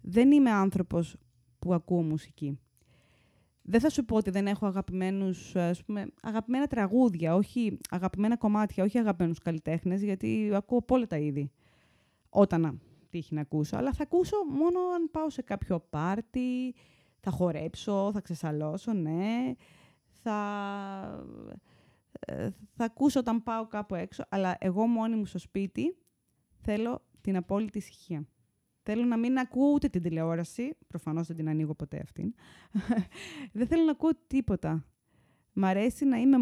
Δεν 0.00 0.32
είμαι 0.32 0.50
άνθρωπος 0.50 1.16
που 1.58 1.74
ακούω 1.74 2.02
μουσική. 2.02 2.58
Δεν 3.62 3.80
θα 3.80 3.90
σου 3.90 4.04
πω 4.04 4.16
ότι 4.16 4.30
δεν 4.30 4.46
έχω 4.46 4.66
αγαπημένους, 4.66 5.56
ας 5.56 5.84
πούμε, 5.84 6.06
αγαπημένα 6.22 6.66
τραγούδια, 6.66 7.34
όχι 7.34 7.78
αγαπημένα 7.90 8.36
κομμάτια, 8.36 8.84
όχι 8.84 8.98
αγαπημένους 8.98 9.38
καλλιτέχνες, 9.38 10.02
γιατί 10.02 10.50
ακούω 10.54 10.78
από 10.78 10.94
όλα 10.94 11.06
τα 11.06 11.18
είδη. 11.18 11.50
Όταν 12.28 12.80
τύχει 13.10 13.34
να 13.34 13.40
ακούσω. 13.40 13.76
Αλλά 13.76 13.92
θα 13.92 14.02
ακούσω 14.02 14.36
μόνο 14.50 14.78
αν 14.94 15.10
πάω 15.10 15.30
σε 15.30 15.42
κάποιο 15.42 15.80
πάρτι, 15.90 16.74
θα 17.20 17.30
χορέψω, 17.30 18.10
θα 18.12 18.20
ξεσαλώσω, 18.20 18.92
ναι. 18.92 19.54
Θα, 20.22 20.38
ε, 21.50 21.54
θα 22.74 22.84
ακούσω 22.84 23.20
όταν 23.20 23.42
πάω 23.42 23.66
κάπου 23.66 23.94
έξω. 23.94 24.24
Αλλά 24.28 24.56
εγώ 24.60 24.86
μόνη 24.86 25.16
μου 25.16 25.26
στο 25.26 25.38
σπίτι 25.38 25.96
θέλω 26.60 27.02
την 27.20 27.36
απόλυτη 27.36 27.78
ησυχία. 27.78 28.26
Θέλω 28.82 29.04
να 29.04 29.16
μην 29.16 29.38
ακούω 29.38 29.72
ούτε 29.72 29.88
την 29.88 30.02
τηλεόραση. 30.02 30.76
Προφανώς 30.86 31.26
δεν 31.26 31.36
την 31.36 31.48
ανοίγω 31.48 31.74
ποτέ 31.74 32.00
αυτήν. 32.02 32.34
δεν 33.52 33.66
θέλω 33.66 33.84
να 33.84 33.90
ακούω 33.90 34.10
τίποτα. 34.26 34.86
Μ' 35.52 35.64
αρέσει 35.64 36.04
να 36.04 36.16
είμαι 36.16 36.36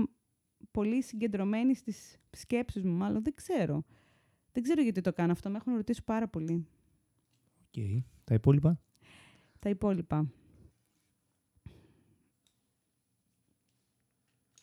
πολύ 0.71 1.03
συγκεντρωμένη 1.03 1.75
στις 1.75 2.17
σκέψεις 2.31 2.85
μου, 2.85 2.93
μάλλον. 2.93 3.23
Δεν 3.23 3.35
ξέρω. 3.35 3.85
Δεν 4.53 4.63
ξέρω 4.63 4.83
γιατί 4.83 5.01
το 5.01 5.13
κάνω 5.13 5.33
αυτό. 5.33 5.51
Με 5.51 5.57
έχουν 5.57 5.75
ρωτήσει 5.75 6.05
πάρα 6.05 6.29
πολύ. 6.29 6.67
Okay. 7.71 7.99
Τα 8.25 8.35
υπόλοιπα; 8.35 8.81
Τα 9.59 9.69
υπόλοιπα. 9.69 10.31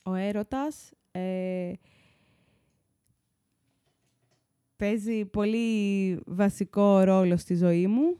Ο 0.04 0.14
έρωτας 0.14 0.94
ε, 1.16 1.74
παίζει 4.76 5.26
πολύ 5.26 6.20
βασικό 6.26 7.00
ρόλο 7.00 7.38
στη 7.38 7.56
ζωή 7.56 7.88
μου 7.88 8.18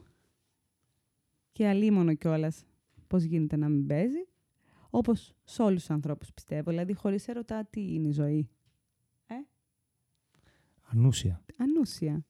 και 1.52 1.68
αλίμονο 1.68 2.14
κιόλας 2.14 2.64
πώς 3.06 3.22
γίνεται 3.22 3.56
να 3.56 3.68
μην 3.68 3.86
παίζει. 3.86 4.26
Όπως 4.90 5.34
σε 5.44 5.62
όλους 5.62 5.78
τους 5.78 5.90
ανθρώπους 5.90 6.32
πιστεύω. 6.32 6.70
Δηλαδή 6.70 6.92
χωρίς 6.92 7.28
έρωτα 7.28 7.66
τι 7.70 7.94
είναι 7.94 8.08
η 8.08 8.12
ζωή. 8.12 8.48
Ε; 9.26 9.34
Ανούσια. 10.82 11.44
Ανούσια. 11.58 12.24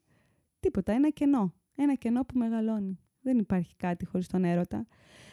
Τίποτα. 0.60 0.92
Ένα 0.92 1.10
κενό. 1.10 1.54
Ένα 1.74 1.94
κενό 1.94 2.24
που 2.24 2.38
μεγαλώνει. 2.38 2.98
Δεν 3.20 3.38
υπάρχει 3.38 3.76
κάτι 3.76 4.04
χωρίς 4.04 4.26
τον 4.26 4.44
έρωτα. 4.44 4.86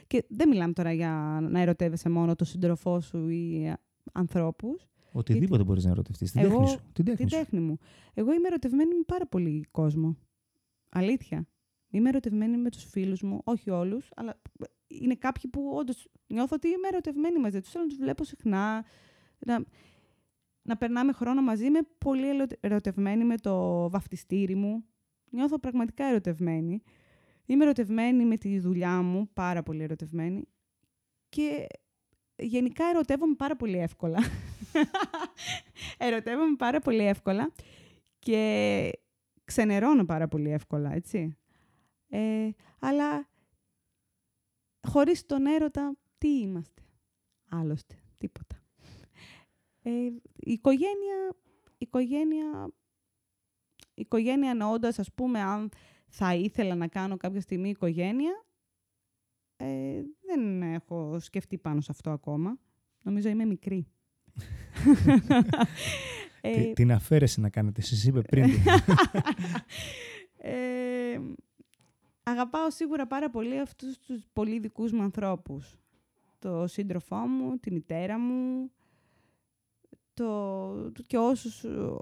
Και 0.07 0.25
δεν 0.29 0.49
μιλάμε 0.49 0.73
τώρα 0.73 0.91
για 0.91 1.39
να 1.41 1.59
ερωτεύεσαι 1.59 2.09
μόνο 2.09 2.35
τον 2.35 2.47
σύντροφό 2.47 3.01
σου 3.01 3.27
ή 3.27 3.73
ανθρώπους. 4.11 4.87
Οτιδήποτε 5.11 5.47
Γιατί... 5.47 5.63
μπορείς 5.63 5.83
να 5.83 5.91
ερωτευτείς. 5.91 6.31
Την 6.31 6.41
τέχνη 6.41 6.67
σου. 6.67 6.79
Την 6.93 7.05
τέχνη, 7.05 7.25
την 7.25 7.37
τέχνη 7.37 7.59
μου. 7.59 7.77
Εγώ 8.13 8.33
είμαι 8.33 8.47
ερωτευμένη 8.47 8.95
με 8.95 9.03
πάρα 9.05 9.27
πολύ 9.27 9.67
κόσμο. 9.71 10.17
Αλήθεια. 10.89 11.47
Είμαι 11.89 12.09
ερωτευμένη 12.09 12.57
με 12.57 12.69
τους 12.69 12.83
φίλους 12.83 13.21
μου, 13.21 13.41
όχι 13.43 13.69
όλους, 13.69 14.09
αλλά 14.15 14.41
είναι 14.87 15.15
κάποιοι 15.15 15.49
που 15.49 15.71
όντως 15.75 16.07
νιώθω 16.27 16.55
ότι 16.55 16.67
είμαι 16.67 16.87
ερωτευμένη 16.87 17.39
μαζί 17.39 17.61
τους. 17.61 17.69
Θέλω 17.71 17.83
να 17.83 17.89
τους 17.89 17.99
βλέπω 17.99 18.23
συχνά. 18.23 18.85
Να, 19.39 19.63
να 20.61 20.77
περνάμε 20.77 21.11
χρόνο 21.11 21.41
μαζί. 21.41 21.65
Είμαι 21.65 21.79
πολύ 21.97 22.25
ερωτευμένη 22.59 23.23
με 23.23 23.37
το 23.37 23.89
βαφτιστήρι 23.89 24.55
μου. 24.55 24.85
Νιώθω 25.31 25.59
πραγματικά 25.59 26.05
ερωτευμένη. 26.05 26.81
Είμαι 27.45 27.63
ερωτευμένη 27.63 28.25
με 28.25 28.37
τη 28.37 28.59
δουλειά 28.59 29.01
μου, 29.01 29.29
πάρα 29.33 29.63
πολύ 29.63 29.83
ερωτευμένη. 29.83 30.47
Και 31.29 31.67
γενικά 32.35 32.85
ερωτεύομαι 32.85 33.35
πάρα 33.35 33.55
πολύ 33.55 33.77
εύκολα. 33.77 34.17
ερωτεύομαι 35.97 36.55
πάρα 36.55 36.79
πολύ 36.79 37.05
εύκολα 37.05 37.51
και 38.19 38.91
ξενερώνω 39.43 40.05
πάρα 40.05 40.27
πολύ 40.27 40.51
εύκολα, 40.51 40.93
έτσι. 40.93 41.37
Ε, 42.09 42.49
αλλά 42.79 43.29
χωρίς 44.87 45.25
τον 45.25 45.45
έρωτα, 45.45 45.97
τι 46.17 46.39
είμαστε; 46.39 46.81
Άλλωστε, 47.49 47.95
τίποτα. 48.17 48.63
Ε, 49.81 49.91
η 50.35 50.51
οικογένεια, 50.51 51.35
η 51.67 51.75
οικογένεια, 51.77 52.73
η 53.93 54.01
οικογένεια 54.01 54.49
εννοώντας, 54.49 54.99
ας 54.99 55.13
πούμε, 55.13 55.39
αν 55.39 55.69
θα 56.07 56.35
ήθελα 56.35 56.75
να 56.75 56.87
κάνω 56.87 57.17
κάποια 57.17 57.41
στιγμή 57.41 57.69
οικογένεια, 57.69 58.45
ε, 59.57 60.03
δεν 60.21 60.61
έχω 60.61 61.19
σκεφτεί 61.19 61.57
πάνω 61.57 61.81
σε 61.81 61.91
αυτό 61.91 62.09
ακόμα. 62.11 62.59
Νομίζω 63.01 63.29
είμαι 63.29 63.45
μικρή. 63.45 63.87
ε, 66.41 66.73
την 66.73 66.91
αφαίρεση 66.91 67.41
να 67.41 67.49
κάνετε, 67.49 67.81
εσείς 67.81 68.05
είπε 68.05 68.21
πριν. 68.21 68.45
ε, 70.37 71.19
αγαπάω 72.23 72.71
σίγουρα 72.71 73.07
πάρα 73.07 73.29
πολύ 73.29 73.59
αυτούς 73.59 73.97
τους 73.97 74.21
πολύ 74.33 74.59
δικούς 74.59 74.91
μου 74.91 75.01
ανθρώπους. 75.01 75.75
Το 76.39 76.67
σύντροφό 76.67 77.15
μου, 77.15 77.57
τη 77.57 77.71
μητέρα 77.71 78.19
μου, 78.19 78.71
το, 80.13 80.91
και 81.07 81.17
όσους 81.17 81.63
ε, 81.63 81.95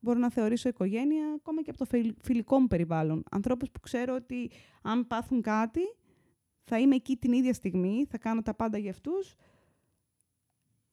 μπορώ 0.00 0.18
να 0.18 0.30
θεωρήσω 0.30 0.68
οικογένεια, 0.68 1.32
ακόμα 1.36 1.62
και 1.62 1.70
από 1.70 1.78
το 1.78 1.86
φιλικό 2.22 2.60
μου 2.60 2.66
περιβάλλον. 2.66 3.22
Ανθρώπους 3.30 3.70
που 3.70 3.80
ξέρω 3.80 4.14
ότι 4.14 4.50
αν 4.82 5.06
πάθουν 5.06 5.42
κάτι, 5.42 5.80
θα 6.64 6.78
είμαι 6.78 6.94
εκεί 6.94 7.16
την 7.16 7.32
ίδια 7.32 7.52
στιγμή, 7.52 8.06
θα 8.08 8.18
κάνω 8.18 8.42
τα 8.42 8.54
πάντα 8.54 8.78
για 8.78 8.90
αυτούς 8.90 9.34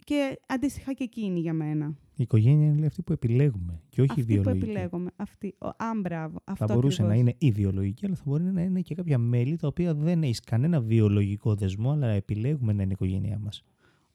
και 0.03 0.39
αντίστοιχα 0.47 0.93
και 0.93 1.03
εκείνη 1.03 1.39
για 1.39 1.53
μένα. 1.53 1.95
Η 2.15 2.23
οικογένεια 2.23 2.67
είναι 2.67 2.85
αυτή 2.85 3.01
που 3.01 3.13
επιλέγουμε 3.13 3.81
και 3.89 4.01
όχι 4.01 4.09
αυτή 4.09 4.21
η 4.21 4.25
βιολογική. 4.25 4.65
που 4.65 4.71
επιλέγουμε. 4.71 5.11
Αυτή. 5.15 5.55
Ο, 5.59 5.67
α, 5.67 5.91
μπράβο. 6.01 6.41
Αυτό 6.43 6.65
θα 6.65 6.73
μπορούσε 6.73 7.01
ακριβώς. 7.01 7.23
να 7.23 7.29
είναι 7.29 7.35
η 7.37 7.51
βιολογική, 7.51 8.05
αλλά 8.05 8.15
θα 8.15 8.23
μπορεί 8.25 8.43
να 8.43 8.61
είναι 8.61 8.81
και 8.81 8.95
κάποια 8.95 9.17
μέλη 9.17 9.57
τα 9.57 9.67
οποία 9.67 9.93
δεν 9.93 10.23
έχεις 10.23 10.39
κανένα 10.39 10.81
βιολογικό 10.81 11.55
δεσμό, 11.55 11.91
αλλά 11.91 12.07
επιλέγουμε 12.07 12.73
να 12.73 12.81
είναι 12.81 12.91
η 12.91 12.95
οικογένειά 12.99 13.39
μας. 13.39 13.63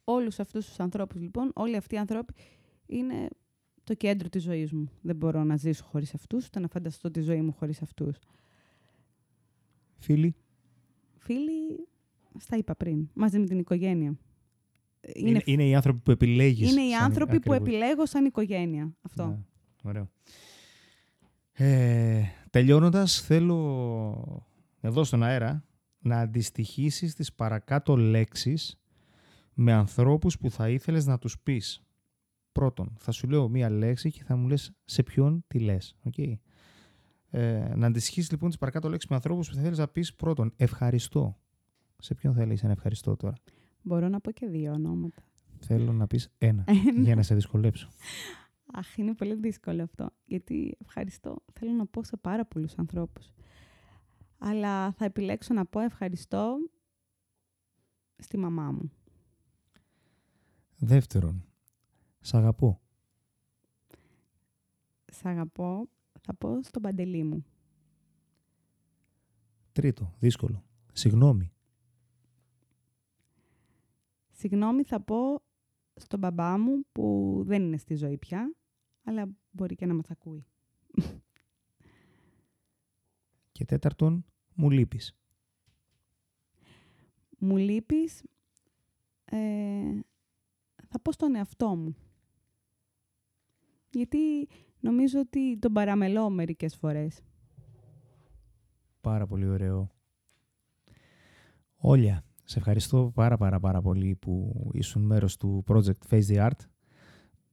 Όλους 0.05 0.39
αυτούς 0.41 0.67
τους 0.67 0.81
ανθρώπους, 0.81 1.21
λοιπόν, 1.21 1.51
όλοι 1.55 1.77
αυτοί 1.77 1.95
οι 1.95 1.99
άνθρωποι 1.99 2.35
είναι 2.87 3.29
το 3.85 3.95
κέντρο 3.95 4.29
της 4.29 4.43
ζωής 4.43 4.73
μου. 4.73 4.91
Δεν 5.01 5.17
μπορώ 5.17 5.45
να 5.45 5.57
ζήσω 5.57 5.85
χωρίς 5.85 6.15
αυτούς, 6.15 6.47
ούτε 6.47 6.61
να 6.61 6.69
φανταστώ 6.69 7.11
τη 7.11 7.21
ζωή 7.21 7.41
μου 7.41 7.53
χωρίς 7.53 7.83
αυτούς. 7.83 8.19
Φίλοι. 9.97 10.35
Φίλοι, 11.19 11.87
στα 12.39 12.57
είπα 12.57 12.75
πριν, 12.75 13.09
μαζί 13.15 13.39
με 13.39 13.47
την 13.47 13.59
οικογένεια. 13.59 14.19
Είναι, 15.15 15.41
είναι, 15.45 15.65
οι 15.65 15.75
άνθρωποι 15.75 16.01
που 16.01 16.11
επιλέγεις. 16.11 16.71
Είναι 16.71 16.83
οι 16.83 16.95
άνθρωποι 16.95 17.41
που 17.41 17.53
επιλέγω 17.53 18.07
σαν 18.07 18.25
οικογένεια. 18.25 18.95
Αυτό. 19.03 19.27
Ναι, 19.27 19.39
ωραίο. 19.83 20.11
Ε, 21.53 22.23
τελειώνοντας, 22.51 23.21
θέλω 23.21 24.49
εδώ 24.81 25.05
στον 25.05 25.23
αέρα 25.23 25.65
να 25.99 26.19
αντιστοιχίσεις 26.19 27.15
τις 27.15 27.33
παρακάτω 27.33 27.97
λέξεις 27.97 28.81
με 29.55 29.73
ανθρώπους 29.73 30.39
που 30.39 30.51
θα 30.51 30.69
ήθελες 30.69 31.07
να 31.07 31.19
τους 31.19 31.39
πεις. 31.39 31.83
Πρώτον, 32.53 32.93
θα 32.99 33.13
σου 33.13 33.29
λέω 33.29 33.49
μία 33.49 33.71
λέξη 33.71 34.11
και 34.11 34.23
θα 34.25 34.37
μου 34.37 34.49
λες 34.49 34.73
σε 34.85 35.03
ποιον 35.03 35.45
τη 35.47 35.59
λες. 35.59 35.97
Okay. 36.11 36.35
Ε, 37.31 37.75
να 37.77 37.87
αντιστοιχίσεις 37.87 38.31
λοιπόν 38.31 38.49
τις 38.49 38.59
παρακάτω 38.59 38.89
λέξεις 38.89 39.11
με 39.11 39.17
ανθρώπους 39.17 39.49
που 39.49 39.55
θα 39.55 39.61
θέλεις 39.61 39.79
να 39.79 39.89
πεις 39.89 40.15
πρώτον, 40.15 40.53
ευχαριστώ. 40.57 41.39
Σε 41.99 42.15
ποιον 42.15 42.35
θέλεις 42.35 42.63
να 42.63 42.71
ευχαριστώ 42.71 43.17
τώρα; 43.17 43.35
Μπορώ 43.87 44.09
να 44.09 44.21
πω 44.21 44.31
και 44.31 44.47
δύο 44.47 44.73
ονόματα. 44.73 45.23
Θέλω 45.61 45.93
να 45.93 46.07
πεις 46.07 46.29
ένα, 46.39 46.65
για 46.97 47.15
να 47.15 47.23
σε 47.23 47.35
δυσκολέψω. 47.35 47.89
Αχ, 48.73 48.97
είναι 48.97 49.15
πολύ 49.15 49.35
δύσκολο 49.35 49.83
αυτό. 49.83 50.11
Γιατί 50.25 50.77
ευχαριστώ 50.81 51.43
θέλω 51.53 51.73
να 51.73 51.87
πω 51.87 52.05
σε 52.05 52.17
πάρα 52.17 52.47
πολλούς 52.47 52.75
ανθρώπους. 52.75 53.31
Αλλά 54.39 54.93
θα 54.93 55.05
επιλέξω 55.05 55.55
να 55.55 55.67
πω 55.67 55.81
ευχαριστώ 55.81 56.57
στη 58.17 58.37
μαμά 58.39 58.71
μου. 58.71 58.91
Δεύτερον, 60.77 61.45
σ' 62.21 62.35
αγαπώ. 62.35 62.81
Σ' 65.13 65.25
αγαπώ, 65.25 65.89
θα 66.21 66.35
πω 66.35 66.63
στον 66.63 66.83
παντελή 66.83 67.25
μου. 67.25 67.45
Τρίτο, 69.73 70.15
δύσκολο. 70.19 70.65
Συγγνώμη. 70.93 71.51
Συγγνώμη 74.39 74.83
θα 74.83 75.01
πω 75.01 75.43
στον 75.95 76.19
μπαμπά 76.19 76.59
μου 76.59 76.85
που 76.93 77.37
δεν 77.47 77.63
είναι 77.63 77.77
στη 77.77 77.95
ζωή 77.95 78.19
πια, 78.19 78.55
αλλά 79.05 79.29
μπορεί 79.51 79.75
και 79.75 79.87
να 79.87 79.95
μας 79.95 80.11
ακούει. 80.11 80.47
Και 83.53 83.65
τέταρτον, 83.65 84.25
μου 84.55 84.71
λείπεις. 84.71 85.17
Μου 87.39 87.57
λείπεις, 87.57 88.23
ε, 89.25 90.01
θα 90.89 91.01
πω 91.03 91.13
στον 91.13 91.35
εαυτό 91.35 91.77
μου. 91.77 91.97
Γιατί 93.91 94.49
νομίζω 94.81 95.21
ότι 95.21 95.59
τον 95.59 95.73
παραμελώ 95.73 96.31
μερικές 96.31 96.77
φορές. 96.77 97.23
Πάρα 99.01 99.27
πολύ 99.27 99.49
ωραίο. 99.49 99.91
Όλια, 101.77 102.25
σε 102.49 102.59
ευχαριστώ 102.59 103.13
πάρα 103.15 103.37
πάρα 103.37 103.61
πάρα 103.61 103.81
πολύ 103.81 104.15
που 104.15 104.65
ήσουν 104.73 105.03
μέρος 105.03 105.37
του 105.37 105.65
project 105.69 106.11
Face 106.11 106.27
the 106.27 106.47
Art. 106.47 106.67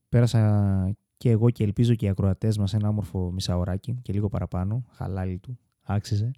Πέρασα 0.08 0.96
και 1.16 1.30
εγώ 1.30 1.50
και 1.50 1.64
ελπίζω 1.64 1.94
και 1.94 2.06
οι 2.06 2.08
ακροατές 2.08 2.58
μας 2.58 2.74
ένα 2.74 2.88
όμορφο 2.88 3.32
μισάωράκι 3.32 3.98
και 4.02 4.12
λίγο 4.12 4.28
παραπάνω, 4.28 4.84
χαλάλι 4.90 5.38
του, 5.38 5.58
άξιζε. 5.82 6.30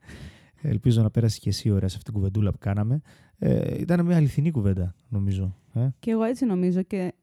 Ελπίζω 0.62 1.02
να 1.02 1.10
πέρασε 1.10 1.38
και 1.38 1.48
εσύ 1.48 1.70
ωραία 1.70 1.88
σε 1.88 1.96
αυτήν 1.96 2.12
την 2.12 2.12
κουβεντούλα 2.12 2.50
που 2.50 2.58
κάναμε. 2.58 3.00
Ε, 3.38 3.80
ήταν 3.80 4.04
μια 4.06 4.16
αληθινή 4.16 4.50
κουβέντα, 4.50 4.94
νομίζω. 5.08 5.56
Ε. 5.74 5.88
Και 5.98 6.10
εγώ 6.10 6.22
έτσι 6.22 6.44
νομίζω 6.44 6.82
και 6.82 7.14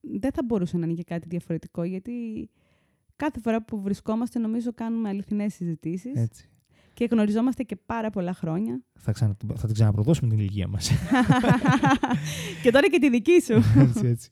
δεν 0.00 0.32
θα 0.32 0.42
μπορούσε 0.44 0.76
να 0.76 0.84
είναι 0.84 0.94
και 0.94 1.04
κάτι 1.04 1.28
διαφορετικό, 1.28 1.82
γιατί 1.82 2.12
κάθε 3.16 3.40
φορά 3.40 3.64
που 3.64 3.80
βρισκόμαστε 3.80 4.38
νομίζω 4.38 4.72
κάνουμε 4.72 5.08
αληθινές 5.08 5.54
συζητήσεις. 5.54 6.14
Έτσι. 6.14 6.48
Και 6.94 7.08
γνωριζόμαστε 7.10 7.62
και 7.62 7.76
πάρα 7.86 8.10
πολλά 8.10 8.34
χρόνια. 8.34 8.82
Θα, 8.98 9.12
ξανα, 9.12 9.36
θα 9.54 9.66
την 9.66 9.74
ξαναπροδώσουμε 9.74 10.30
την 10.30 10.38
ηλικία 10.38 10.68
μας. 10.68 10.90
και 12.62 12.70
τώρα 12.70 12.88
και 12.88 12.98
τη 12.98 13.10
δική 13.10 13.42
σου. 13.42 13.62
έτσι, 13.88 14.06
έτσι. 14.06 14.30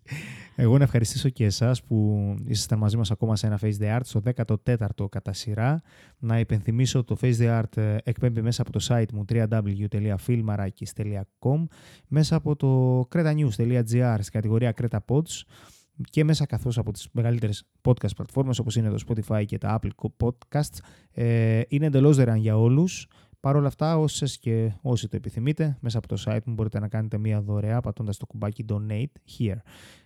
Εγώ 0.61 0.79
να 0.79 0.85
ευχαριστήσω 0.85 1.29
και 1.29 1.45
εσάς 1.45 1.83
που 1.83 2.19
ήσασταν 2.47 2.79
μαζί 2.79 2.97
μας 2.97 3.11
ακόμα 3.11 3.37
σε 3.37 3.47
ένα 3.47 3.59
Face 3.63 3.75
the 3.81 3.97
Art 3.97 4.01
στο 4.05 4.23
14ο 4.37 5.09
κατά 5.09 5.33
σειρά. 5.33 5.83
Να 6.19 6.39
υπενθυμίσω 6.39 7.05
το 7.05 7.17
Face 7.21 7.37
the 7.39 7.61
Art 7.61 7.77
ε, 7.77 7.97
εκπέμπει 8.05 8.43
μέσα 8.43 8.63
από 8.63 8.73
το 8.73 8.87
site 8.89 9.13
μου 9.13 9.25
www.filmarakis.com 9.29 11.67
μέσα 12.09 12.37
από 12.37 12.57
το 12.57 13.01
cretanews.gr 13.15 14.17
στην 14.21 14.33
κατηγορία 14.33 14.75
Creta 14.81 14.99
Pods 15.07 15.43
και 16.11 16.25
μέσα 16.25 16.47
καθώς 16.47 16.79
από 16.79 16.93
τις 16.93 17.09
μεγαλύτερες 17.13 17.65
podcast 17.83 18.15
πλατφόρμες 18.17 18.59
όπως 18.59 18.77
είναι 18.77 18.91
το 18.91 19.05
Spotify 19.09 19.45
και 19.47 19.59
τα 19.59 19.81
Apple 19.81 20.11
Podcasts 20.19 20.79
ε, 21.13 21.61
είναι 21.69 21.87
εντελώς 21.87 22.17
δωρεάν 22.17 22.37
για 22.37 22.59
όλους. 22.59 23.09
Παρ' 23.41 23.57
όλα 23.57 23.67
αυτά, 23.67 23.99
όσες 23.99 24.39
και 24.39 24.73
όσοι 24.83 25.09
το 25.09 25.17
επιθυμείτε, 25.17 25.77
μέσα 25.81 25.99
από 25.99 26.09
το 26.09 26.23
site 26.27 26.45
μου 26.45 26.55
μπορείτε 26.55 26.79
να 26.79 26.89
κάνετε 26.89 27.19
μία 27.19 27.41
δωρεά 27.41 27.81
πατώντας 27.81 28.17
το 28.17 28.27
κουμπάκι 28.27 28.65
Donate 28.69 29.39
Here. 29.39 29.59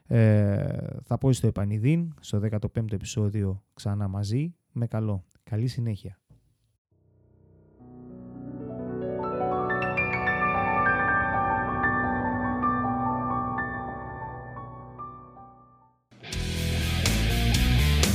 Ε, 0.07 0.67
θα 1.03 1.19
πω 1.19 1.33
στο 1.33 1.47
επανειδήν, 1.47 2.15
στο 2.21 2.41
15ο 2.51 2.93
επεισόδιο 2.93 3.63
ξανά 3.75 4.09
μαζί. 4.09 4.55
Με 4.73 4.87
καλό. 4.87 5.25
Καλή 5.43 5.67
συνέχεια. 5.67 6.22